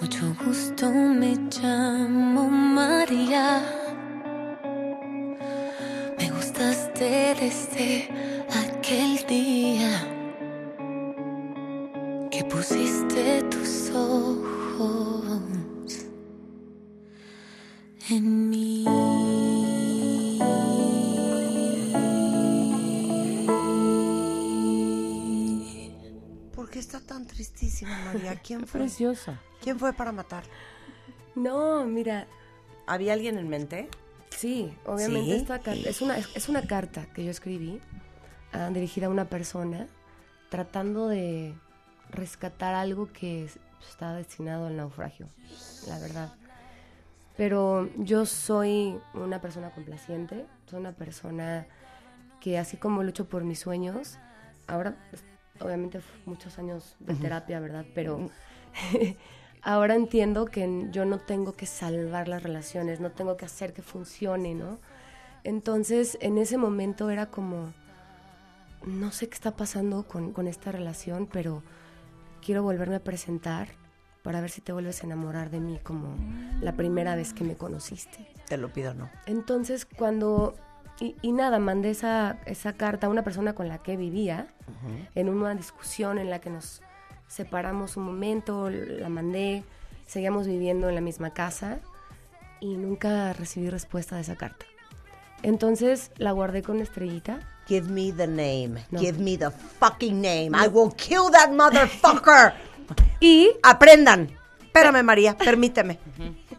[0.01, 3.61] mucho gusto, me llamo María.
[6.17, 8.38] Me gustaste desde
[8.89, 10.01] aquel día
[12.31, 15.41] que pusiste tus ojos
[18.09, 18.85] en mí.
[26.55, 28.41] ¿Por qué está tan tristísima, María?
[28.43, 28.81] ¿Quién fue?
[28.81, 29.39] Preciosa.
[29.61, 30.43] ¿Quién fue para matar?
[31.35, 32.27] No, mira,
[32.87, 33.87] ¿Había alguien en mente?
[34.31, 35.35] sí, obviamente ¿Sí?
[35.41, 37.79] esta carta es una, es una carta que yo escribí
[38.53, 39.87] ah, dirigida a una persona
[40.49, 41.53] tratando de
[42.11, 45.27] rescatar algo que es- está destinado al naufragio,
[45.87, 46.33] la verdad.
[47.37, 51.65] Pero yo soy una persona complaciente, soy una persona
[52.41, 54.17] que así como lucho por mis sueños,
[54.67, 55.23] ahora pues,
[55.61, 57.85] obviamente muchos años de terapia, ¿verdad?
[57.95, 58.29] Pero
[59.61, 63.81] ahora entiendo que yo no tengo que salvar las relaciones, no tengo que hacer que
[63.81, 64.79] funcione, ¿no?
[65.45, 67.73] Entonces, en ese momento era como,
[68.85, 71.63] no sé qué está pasando con, con esta relación, pero
[72.41, 73.69] quiero volverme a presentar
[74.23, 76.15] para ver si te vuelves a enamorar de mí como
[76.61, 78.27] la primera vez que me conociste.
[78.47, 79.09] Te lo pido, no.
[79.25, 80.55] Entonces, cuando...
[80.99, 84.47] Y, y nada, mandé esa, esa carta a una persona con la que vivía,
[85.15, 86.81] en una discusión en la que nos
[87.27, 89.63] separamos un momento, la mandé,
[90.05, 91.79] seguíamos viviendo en la misma casa
[92.59, 94.65] y nunca recibí respuesta de esa carta.
[95.41, 97.39] Entonces la guardé con estrellita.
[97.69, 98.83] Give me the name.
[98.89, 98.99] No.
[98.99, 100.55] Give me the fucking name.
[100.55, 102.53] I will kill that motherfucker.
[103.21, 104.35] Y Aprendan.
[104.63, 105.99] Espérame, María, permíteme.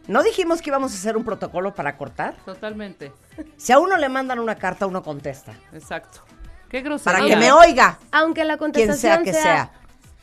[0.07, 2.35] ¿No dijimos que íbamos a hacer un protocolo para cortar?
[2.45, 3.13] Totalmente.
[3.57, 5.53] Si a uno le mandan una carta, uno contesta.
[5.73, 6.21] Exacto.
[6.69, 7.19] Qué grosería.
[7.19, 7.99] Para que me oiga.
[8.13, 9.73] aunque la contestación sea que sea.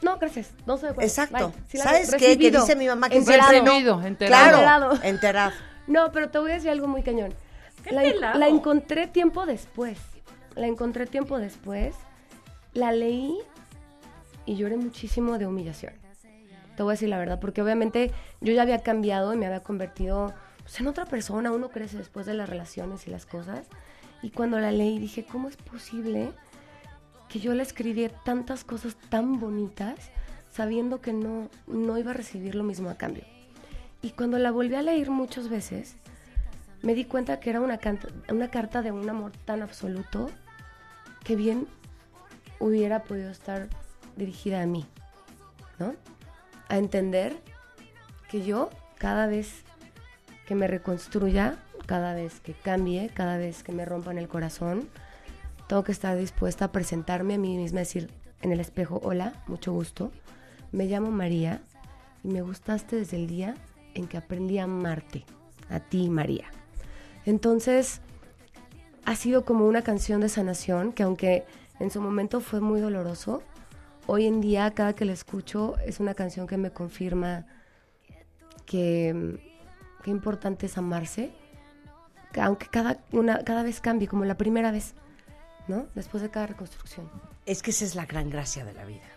[0.02, 0.52] No, gracias.
[0.66, 1.08] No estoy de acuerdo.
[1.08, 1.54] Exacto.
[1.74, 2.38] ¿Sabes qué?
[2.38, 3.50] Que dice mi mamá que Enterado.
[3.50, 4.02] siempre no.
[4.06, 4.58] Enterado.
[4.60, 5.04] Claro, Enterado.
[5.04, 5.52] enterado.
[5.88, 7.34] No, pero te voy a decir algo muy cañón.
[7.84, 8.38] ¿Qué La, pelado?
[8.40, 9.98] la encontré tiempo después.
[10.58, 11.96] La encontré tiempo después.
[12.74, 13.38] La leí
[14.46, 15.94] y lloré muchísimo de humillación.
[16.76, 19.64] Te voy a decir la verdad, porque obviamente yo ya había cambiado y me había
[19.64, 21.52] convertido pues, en otra persona.
[21.52, 23.68] Uno crece después de las relaciones y las cosas.
[24.22, 26.32] Y cuando la leí dije, ¿cómo es posible
[27.30, 30.12] que yo le escribí tantas cosas tan bonitas
[30.50, 33.24] sabiendo que no, no iba a recibir lo mismo a cambio?
[34.02, 35.98] Y cuando la volví a leer muchas veces,
[36.82, 37.80] me di cuenta que era una,
[38.30, 40.30] una carta de un amor tan absoluto
[41.28, 41.68] que bien
[42.62, 43.68] hubiera podido estar
[44.16, 44.86] dirigida a mí,
[45.78, 45.94] ¿no?
[46.70, 47.36] a entender
[48.30, 49.64] que yo, cada vez
[50.46, 54.88] que me reconstruya, cada vez que cambie, cada vez que me rompan el corazón,
[55.68, 58.10] tengo que estar dispuesta a presentarme a mí misma, decir
[58.42, 60.14] en el espejo, hola, mucho gusto,
[60.72, 61.60] me llamo María
[62.24, 63.54] y me gustaste desde el día
[63.96, 65.26] en que aprendí a amarte,
[65.70, 66.46] a ti, María.
[67.26, 68.00] Entonces,
[69.08, 71.46] ha sido como una canción de sanación que aunque
[71.80, 73.42] en su momento fue muy doloroso,
[74.06, 77.46] hoy en día cada que la escucho es una canción que me confirma
[78.66, 81.32] que mm, qué importante es amarse,
[82.34, 84.94] que aunque cada, una, cada vez cambie, como la primera vez,
[85.70, 85.88] ¿no?
[85.96, 87.10] Después de cada reconstrucción.
[87.46, 89.08] Es que esa es la gran gracia de la vida.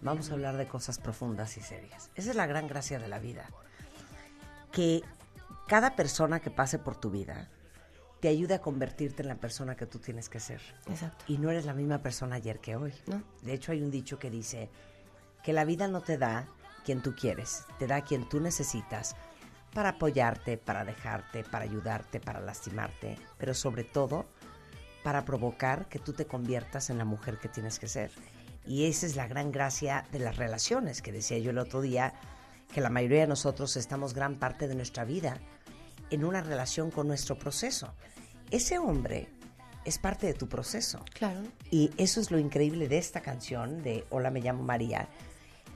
[0.00, 2.10] Vamos a hablar de cosas profundas y serias.
[2.16, 3.44] Esa es la gran gracia de la vida.
[4.72, 5.02] Que
[5.68, 7.48] cada persona que pase por tu vida
[8.20, 10.60] te ayude a convertirte en la persona que tú tienes que ser.
[10.88, 11.24] Exacto.
[11.28, 12.92] Y no eres la misma persona ayer que hoy.
[13.06, 13.22] No.
[13.42, 14.70] De hecho, hay un dicho que dice
[15.42, 16.48] que la vida no te da
[16.84, 19.16] quien tú quieres, te da quien tú necesitas
[19.74, 24.26] para apoyarte, para dejarte, para ayudarte, para lastimarte, pero sobre todo
[25.04, 28.10] para provocar que tú te conviertas en la mujer que tienes que ser.
[28.66, 32.14] Y esa es la gran gracia de las relaciones, que decía yo el otro día,
[32.72, 35.38] que la mayoría de nosotros estamos gran parte de nuestra vida
[36.10, 37.94] en una relación con nuestro proceso.
[38.50, 39.28] Ese hombre
[39.84, 41.04] es parte de tu proceso.
[41.14, 41.42] Claro.
[41.70, 45.08] Y eso es lo increíble de esta canción de Hola me llamo María,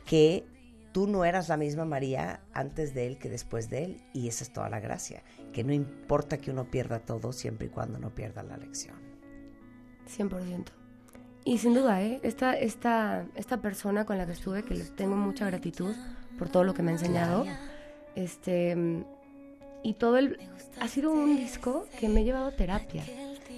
[0.04, 0.44] que
[0.92, 4.44] tú no eras la misma María antes de él que después de él y esa
[4.44, 8.10] es toda la gracia, que no importa que uno pierda todo siempre y cuando no
[8.10, 8.96] pierda la lección.
[10.08, 10.64] 100%.
[11.44, 12.20] Y sin duda, ¿eh?
[12.22, 15.94] esta, esta, esta persona con la que estuve, que les tengo mucha gratitud
[16.38, 17.46] por todo lo que me ha enseñado,
[18.14, 19.04] este,
[19.82, 20.38] y todo el...
[20.80, 23.04] Ha sido un disco que me ha llevado a terapia.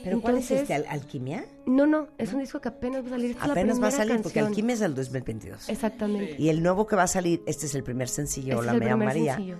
[0.04, 0.74] ¿Pero cuál es Entonces- este?
[0.74, 1.44] ¿Al- ¿Alquimia?
[1.66, 3.37] No, no, es un disco que apenas va a salir.
[3.37, 4.40] La Apenas va a salir porque.
[4.40, 5.68] Alquimia es del 2022.
[5.68, 6.35] Exactamente.
[6.38, 8.74] Y el nuevo que va a salir, este es el primer sencillo, Este Hola es
[8.74, 9.35] el me llamo primer María.
[9.37, 9.56] sencillo.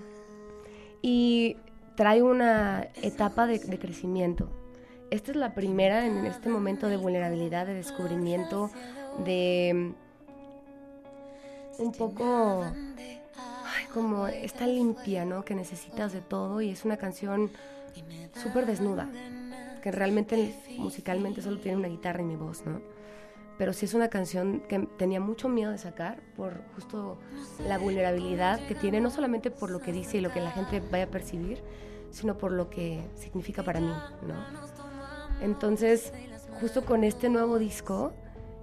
[1.01, 1.57] Y
[1.95, 4.51] trae una etapa de, de crecimiento.
[5.11, 8.71] Esta es la primera en este momento de vulnerabilidad, de descubrimiento,
[9.25, 9.95] de
[11.79, 12.65] mm, un poco
[13.93, 15.45] como está limpia, ¿no?
[15.45, 17.51] Que necesitas de todo y es una canción
[18.43, 19.09] súper desnuda,
[19.83, 22.81] que realmente musicalmente solo tiene una guitarra y mi voz, ¿no?
[23.59, 27.19] Pero sí es una canción que tenía mucho miedo de sacar por justo
[27.67, 30.81] la vulnerabilidad que tiene, no solamente por lo que dice y lo que la gente
[30.81, 31.63] vaya a percibir,
[32.11, 33.93] sino por lo que significa para mí,
[34.27, 34.35] ¿no?
[35.43, 36.13] Entonces,
[36.61, 38.15] justo con este nuevo disco,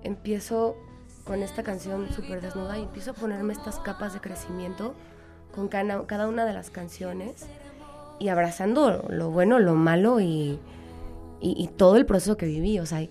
[0.04, 0.76] empiezo
[1.24, 4.96] con esta canción súper desnuda y empiezo a ponerme estas capas de crecimiento
[5.54, 7.46] con cada, una de las canciones
[8.20, 10.60] y abrazando lo bueno, lo malo y,
[11.42, 12.80] y- todo el proceso que viví.
[12.80, 13.10] O sea, hay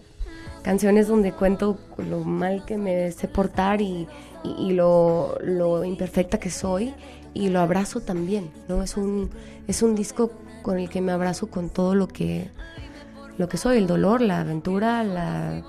[0.62, 4.06] canciones donde cuento lo mal que me sé portar y,
[4.44, 6.94] y- y lo, lo imperfecta que soy
[7.34, 8.82] y lo abrazo también, ¿no?
[8.82, 9.30] Es un,
[9.66, 10.30] es un disco
[10.62, 12.50] con el que me abrazo con todo lo que,
[13.38, 15.62] lo que soy, el dolor, la aventura, la,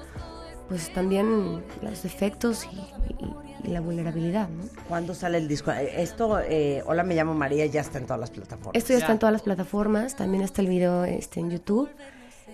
[0.68, 4.64] pues también los defectos y, y- la vulnerabilidad, ¿no?
[4.88, 5.72] ¿Cuándo sale el disco?
[5.72, 8.72] Eh, Esto, eh, Hola me llamo María, ya está en todas las plataformas.
[8.76, 11.90] Esto ya está en todas las plataformas, también está el video este, en YouTube.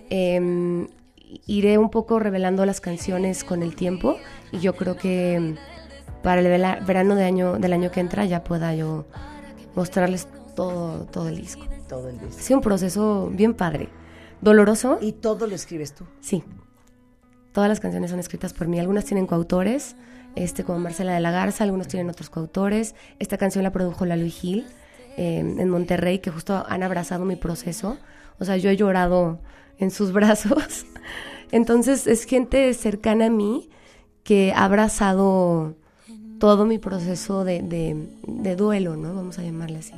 [0.10, 0.88] Eh,
[1.48, 4.18] iré un poco revelando las canciones con el tiempo
[4.52, 6.48] y yo creo que mm, para el
[6.86, 9.06] verano de año, del año que entra ya pueda yo
[9.76, 11.66] mostrarles todo, todo el disco.
[11.90, 12.38] Todo el disco.
[12.40, 13.90] Ha sido un proceso bien padre,
[14.42, 14.98] doloroso.
[15.02, 16.06] ¿Y todo lo escribes tú?
[16.22, 16.44] Sí.
[17.52, 18.80] Todas las canciones son escritas por mí.
[18.80, 19.96] Algunas tienen coautores,
[20.36, 22.96] este, como Marcela de la Garza, algunos tienen otros coautores.
[23.20, 24.66] Esta canción la produjo la Luis Gil
[25.18, 27.98] eh, en Monterrey, que justo han abrazado mi proceso.
[28.40, 29.40] O sea, yo he llorado
[29.78, 30.86] en sus brazos.
[31.52, 33.70] Entonces es gente cercana a mí
[34.24, 35.76] que ha abrazado
[36.40, 39.14] todo mi proceso de, de- de duelo, ¿no?
[39.16, 39.94] Vamos a llamarle así.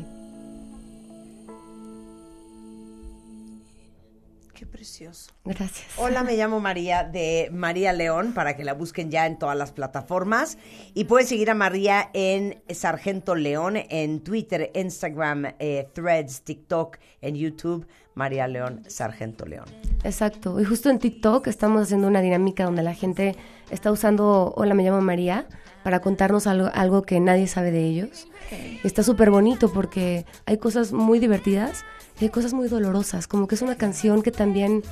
[4.58, 5.30] Qué precioso.
[5.46, 5.86] Gracias.
[5.98, 9.72] Hola, me llamo María de María León para que la busquen ya en todas las
[9.72, 10.58] plataformas.
[10.96, 17.36] Y pueden seguir a María en Sargento León, en Twitter, Instagram, eh, Threads, TikTok, en
[17.36, 17.86] YouTube.
[18.16, 19.66] María León, Sargento León.
[20.04, 20.60] Exacto.
[20.60, 23.36] Y justo en TikTok estamos haciendo una dinámica donde la gente
[23.70, 25.48] está usando Hola, me llamo María
[25.84, 28.28] para contarnos algo, algo que nadie sabe de ellos.
[28.52, 31.86] Y está súper bonito porque hay cosas muy divertidas
[32.26, 33.28] hay cosas muy dolorosas.
[33.28, 34.84] Como que es una canción que también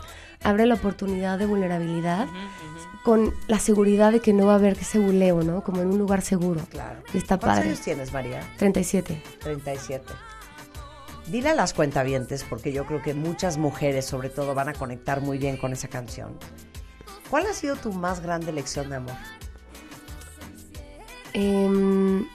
[0.44, 2.28] abre la oportunidad de vulnerabilidad
[3.04, 5.64] con la seguridad de que no va a haber ese buleo, ¿no?
[5.64, 6.62] Como en un lugar seguro.
[6.70, 7.02] Claro.
[7.14, 7.70] Y está ¿Cuántos padre.
[7.70, 8.42] años tienes, María?
[8.58, 9.22] 37.
[9.42, 10.06] 37.
[11.28, 15.22] Dile a las cuentavientes, porque yo creo que muchas mujeres, sobre todo, van a conectar
[15.22, 16.38] muy bien con esa canción.
[17.30, 19.16] ¿Cuál ha sido tu más grande lección de amor?
[21.34, 22.26] Em,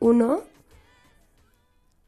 [0.00, 0.42] Uno,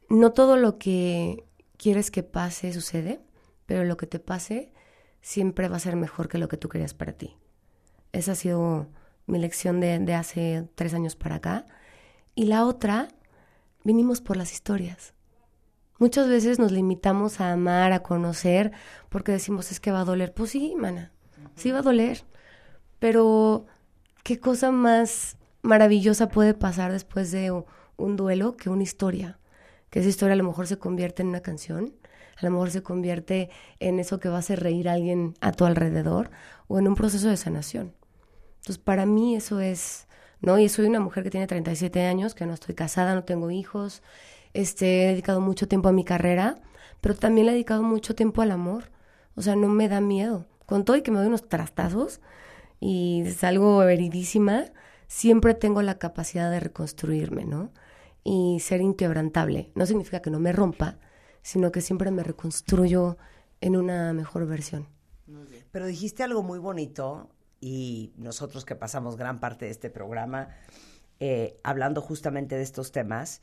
[0.09, 1.43] no todo lo que
[1.81, 3.19] quieres que pase sucede,
[3.65, 4.71] pero lo que te pase
[5.19, 7.37] siempre va a ser mejor que lo que tú querías para ti.
[8.11, 8.87] Esa ha sido
[9.25, 11.65] mi lección de, hace tres años para acá.
[12.35, 13.07] Y la otra,
[13.83, 15.15] vinimos por las historias.
[15.97, 18.71] Muchas veces nos limitamos a amar, a conocer,
[19.09, 20.35] porque decimos es que va a doler.
[20.35, 21.11] Pues sí, mana,
[21.55, 22.25] sí va a doler.
[22.99, 23.65] Pero,
[24.23, 27.51] ¿qué cosa más maravillosa puede pasar después de
[27.97, 29.39] un duelo que una historia?
[29.91, 31.93] Que esa historia a lo mejor se convierte en una canción,
[32.37, 35.51] a lo mejor se convierte en eso que va a hacer reír a alguien a
[35.51, 36.31] tu alrededor
[36.67, 37.93] o en un proceso de sanación.
[38.61, 40.07] Entonces, para mí eso es,
[40.39, 40.57] ¿no?
[40.57, 44.01] Y soy una mujer que tiene 37 años, que no estoy casada, no tengo hijos,
[44.53, 46.55] este, he dedicado mucho tiempo a mi carrera,
[46.99, 48.91] pero también le he dedicado mucho tiempo al amor.
[49.35, 50.45] O sea, no me da miedo.
[50.65, 52.21] Con todo y que me doy unos trastazos
[52.79, 54.65] y salgo heridísima,
[55.07, 57.71] siempre tengo la capacidad de reconstruirme, ¿no?
[58.23, 59.71] Y ser inquebrantable.
[59.75, 60.99] No significa que no me rompa,
[61.41, 63.17] sino que siempre me reconstruyo
[63.61, 64.87] en una mejor versión.
[65.71, 70.49] Pero dijiste algo muy bonito y nosotros que pasamos gran parte de este programa
[71.19, 73.41] eh, hablando justamente de estos temas,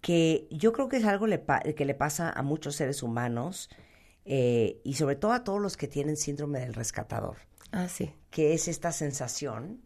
[0.00, 1.44] que yo creo que es algo le
[1.76, 3.68] que le pasa a muchos seres humanos
[4.24, 7.36] eh, y sobre todo a todos los que tienen síndrome del rescatador,
[7.72, 8.12] Ah, sí.
[8.30, 9.82] que es esta sensación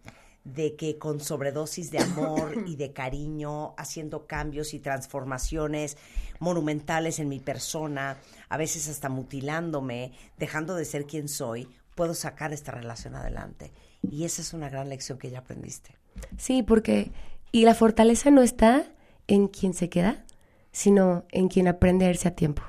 [0.46, 5.96] de que con sobredosis de amor y de cariño, haciendo cambios y transformaciones
[6.38, 8.18] monumentales en mi persona,
[8.48, 13.72] a veces hasta mutilándome, dejando de ser quien soy, puedo sacar esta relación adelante.
[14.02, 15.96] Y esa es una gran lección que ya aprendiste.
[16.38, 17.10] Sí, porque
[17.50, 18.86] y la fortaleza no está
[19.26, 20.24] en quien se queda,
[20.70, 22.62] sino en quien aprende a irse a tiempo.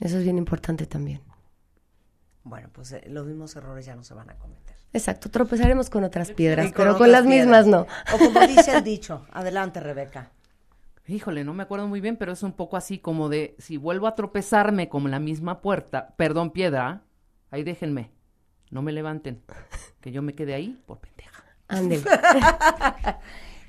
[0.00, 1.20] Eso es bien importante también.
[2.44, 4.71] Bueno, pues eh, los mismos errores ya no se van a cometer.
[4.92, 7.86] Exacto, tropezaremos con otras piedras, con pero con las mismas no.
[8.12, 10.30] O como dice el dicho, adelante Rebeca.
[11.08, 14.06] Híjole, no me acuerdo muy bien, pero es un poco así como de si vuelvo
[14.06, 17.02] a tropezarme con la misma puerta, perdón, piedra,
[17.50, 18.10] ahí déjenme,
[18.70, 19.42] no me levanten,
[20.00, 21.42] que yo me quede ahí por pendeja.
[21.68, 22.04] Ándele.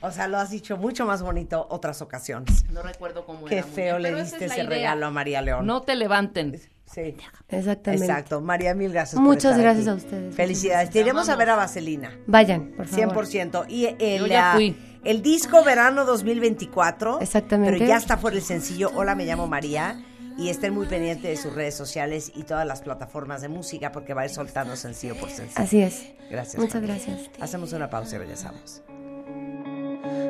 [0.06, 2.70] O sea, lo has dicho mucho más bonito otras ocasiones.
[2.70, 4.70] No recuerdo cómo Qué era muy feo bien, le diste es ese idea.
[4.70, 5.66] regalo a María León.
[5.66, 6.60] No te levanten.
[6.94, 7.16] Sí.
[7.50, 8.06] Exactamente.
[8.06, 8.42] Exacto.
[8.42, 9.16] María, mil gracias.
[9.16, 9.92] por Muchas estar gracias aquí.
[9.92, 10.36] a ustedes.
[10.36, 10.90] Felicidades.
[10.90, 12.12] Te iremos a ver a Vaselina.
[12.28, 13.26] Vayan, por favor.
[13.26, 13.66] 100%.
[13.70, 14.76] Y el, Yo ya ah, fui.
[15.04, 17.20] el disco verano 2024.
[17.22, 17.74] Exactamente.
[17.74, 20.04] Pero ya está por el sencillo Hola, me llamo María.
[20.36, 24.16] Y estén muy pendientes de sus redes sociales y todas las plataformas de música porque
[24.16, 25.62] va a ir soltando sencillo por sencillo.
[25.64, 26.08] Así es.
[26.32, 26.58] Gracias.
[26.60, 26.96] Muchas María.
[26.96, 27.30] gracias.
[27.40, 28.82] Hacemos una pausa y regresamos.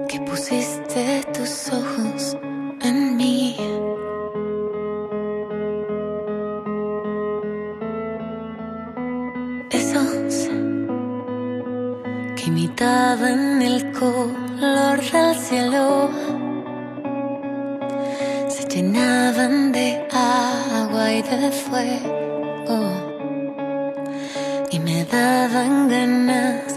[0.10, 2.38] que pusiste tus ojos
[2.82, 3.56] en mí.
[13.14, 16.10] Imitaban el color del cielo.
[18.50, 22.80] Se llenaban de agua y de fuego.
[24.72, 26.73] Y me daban ganas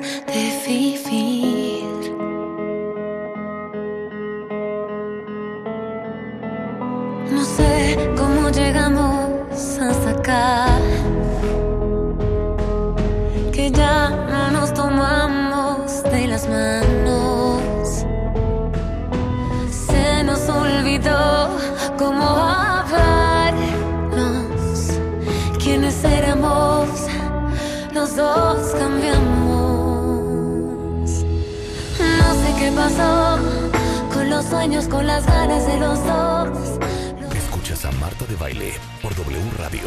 [32.77, 33.39] pasó
[34.13, 36.79] con los sueños, con las ganas de los dos.
[37.35, 39.81] Escuchas a Marta de Baile por W Radio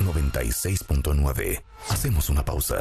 [0.00, 1.62] 96.9.
[1.88, 2.76] Hacemos una pausa.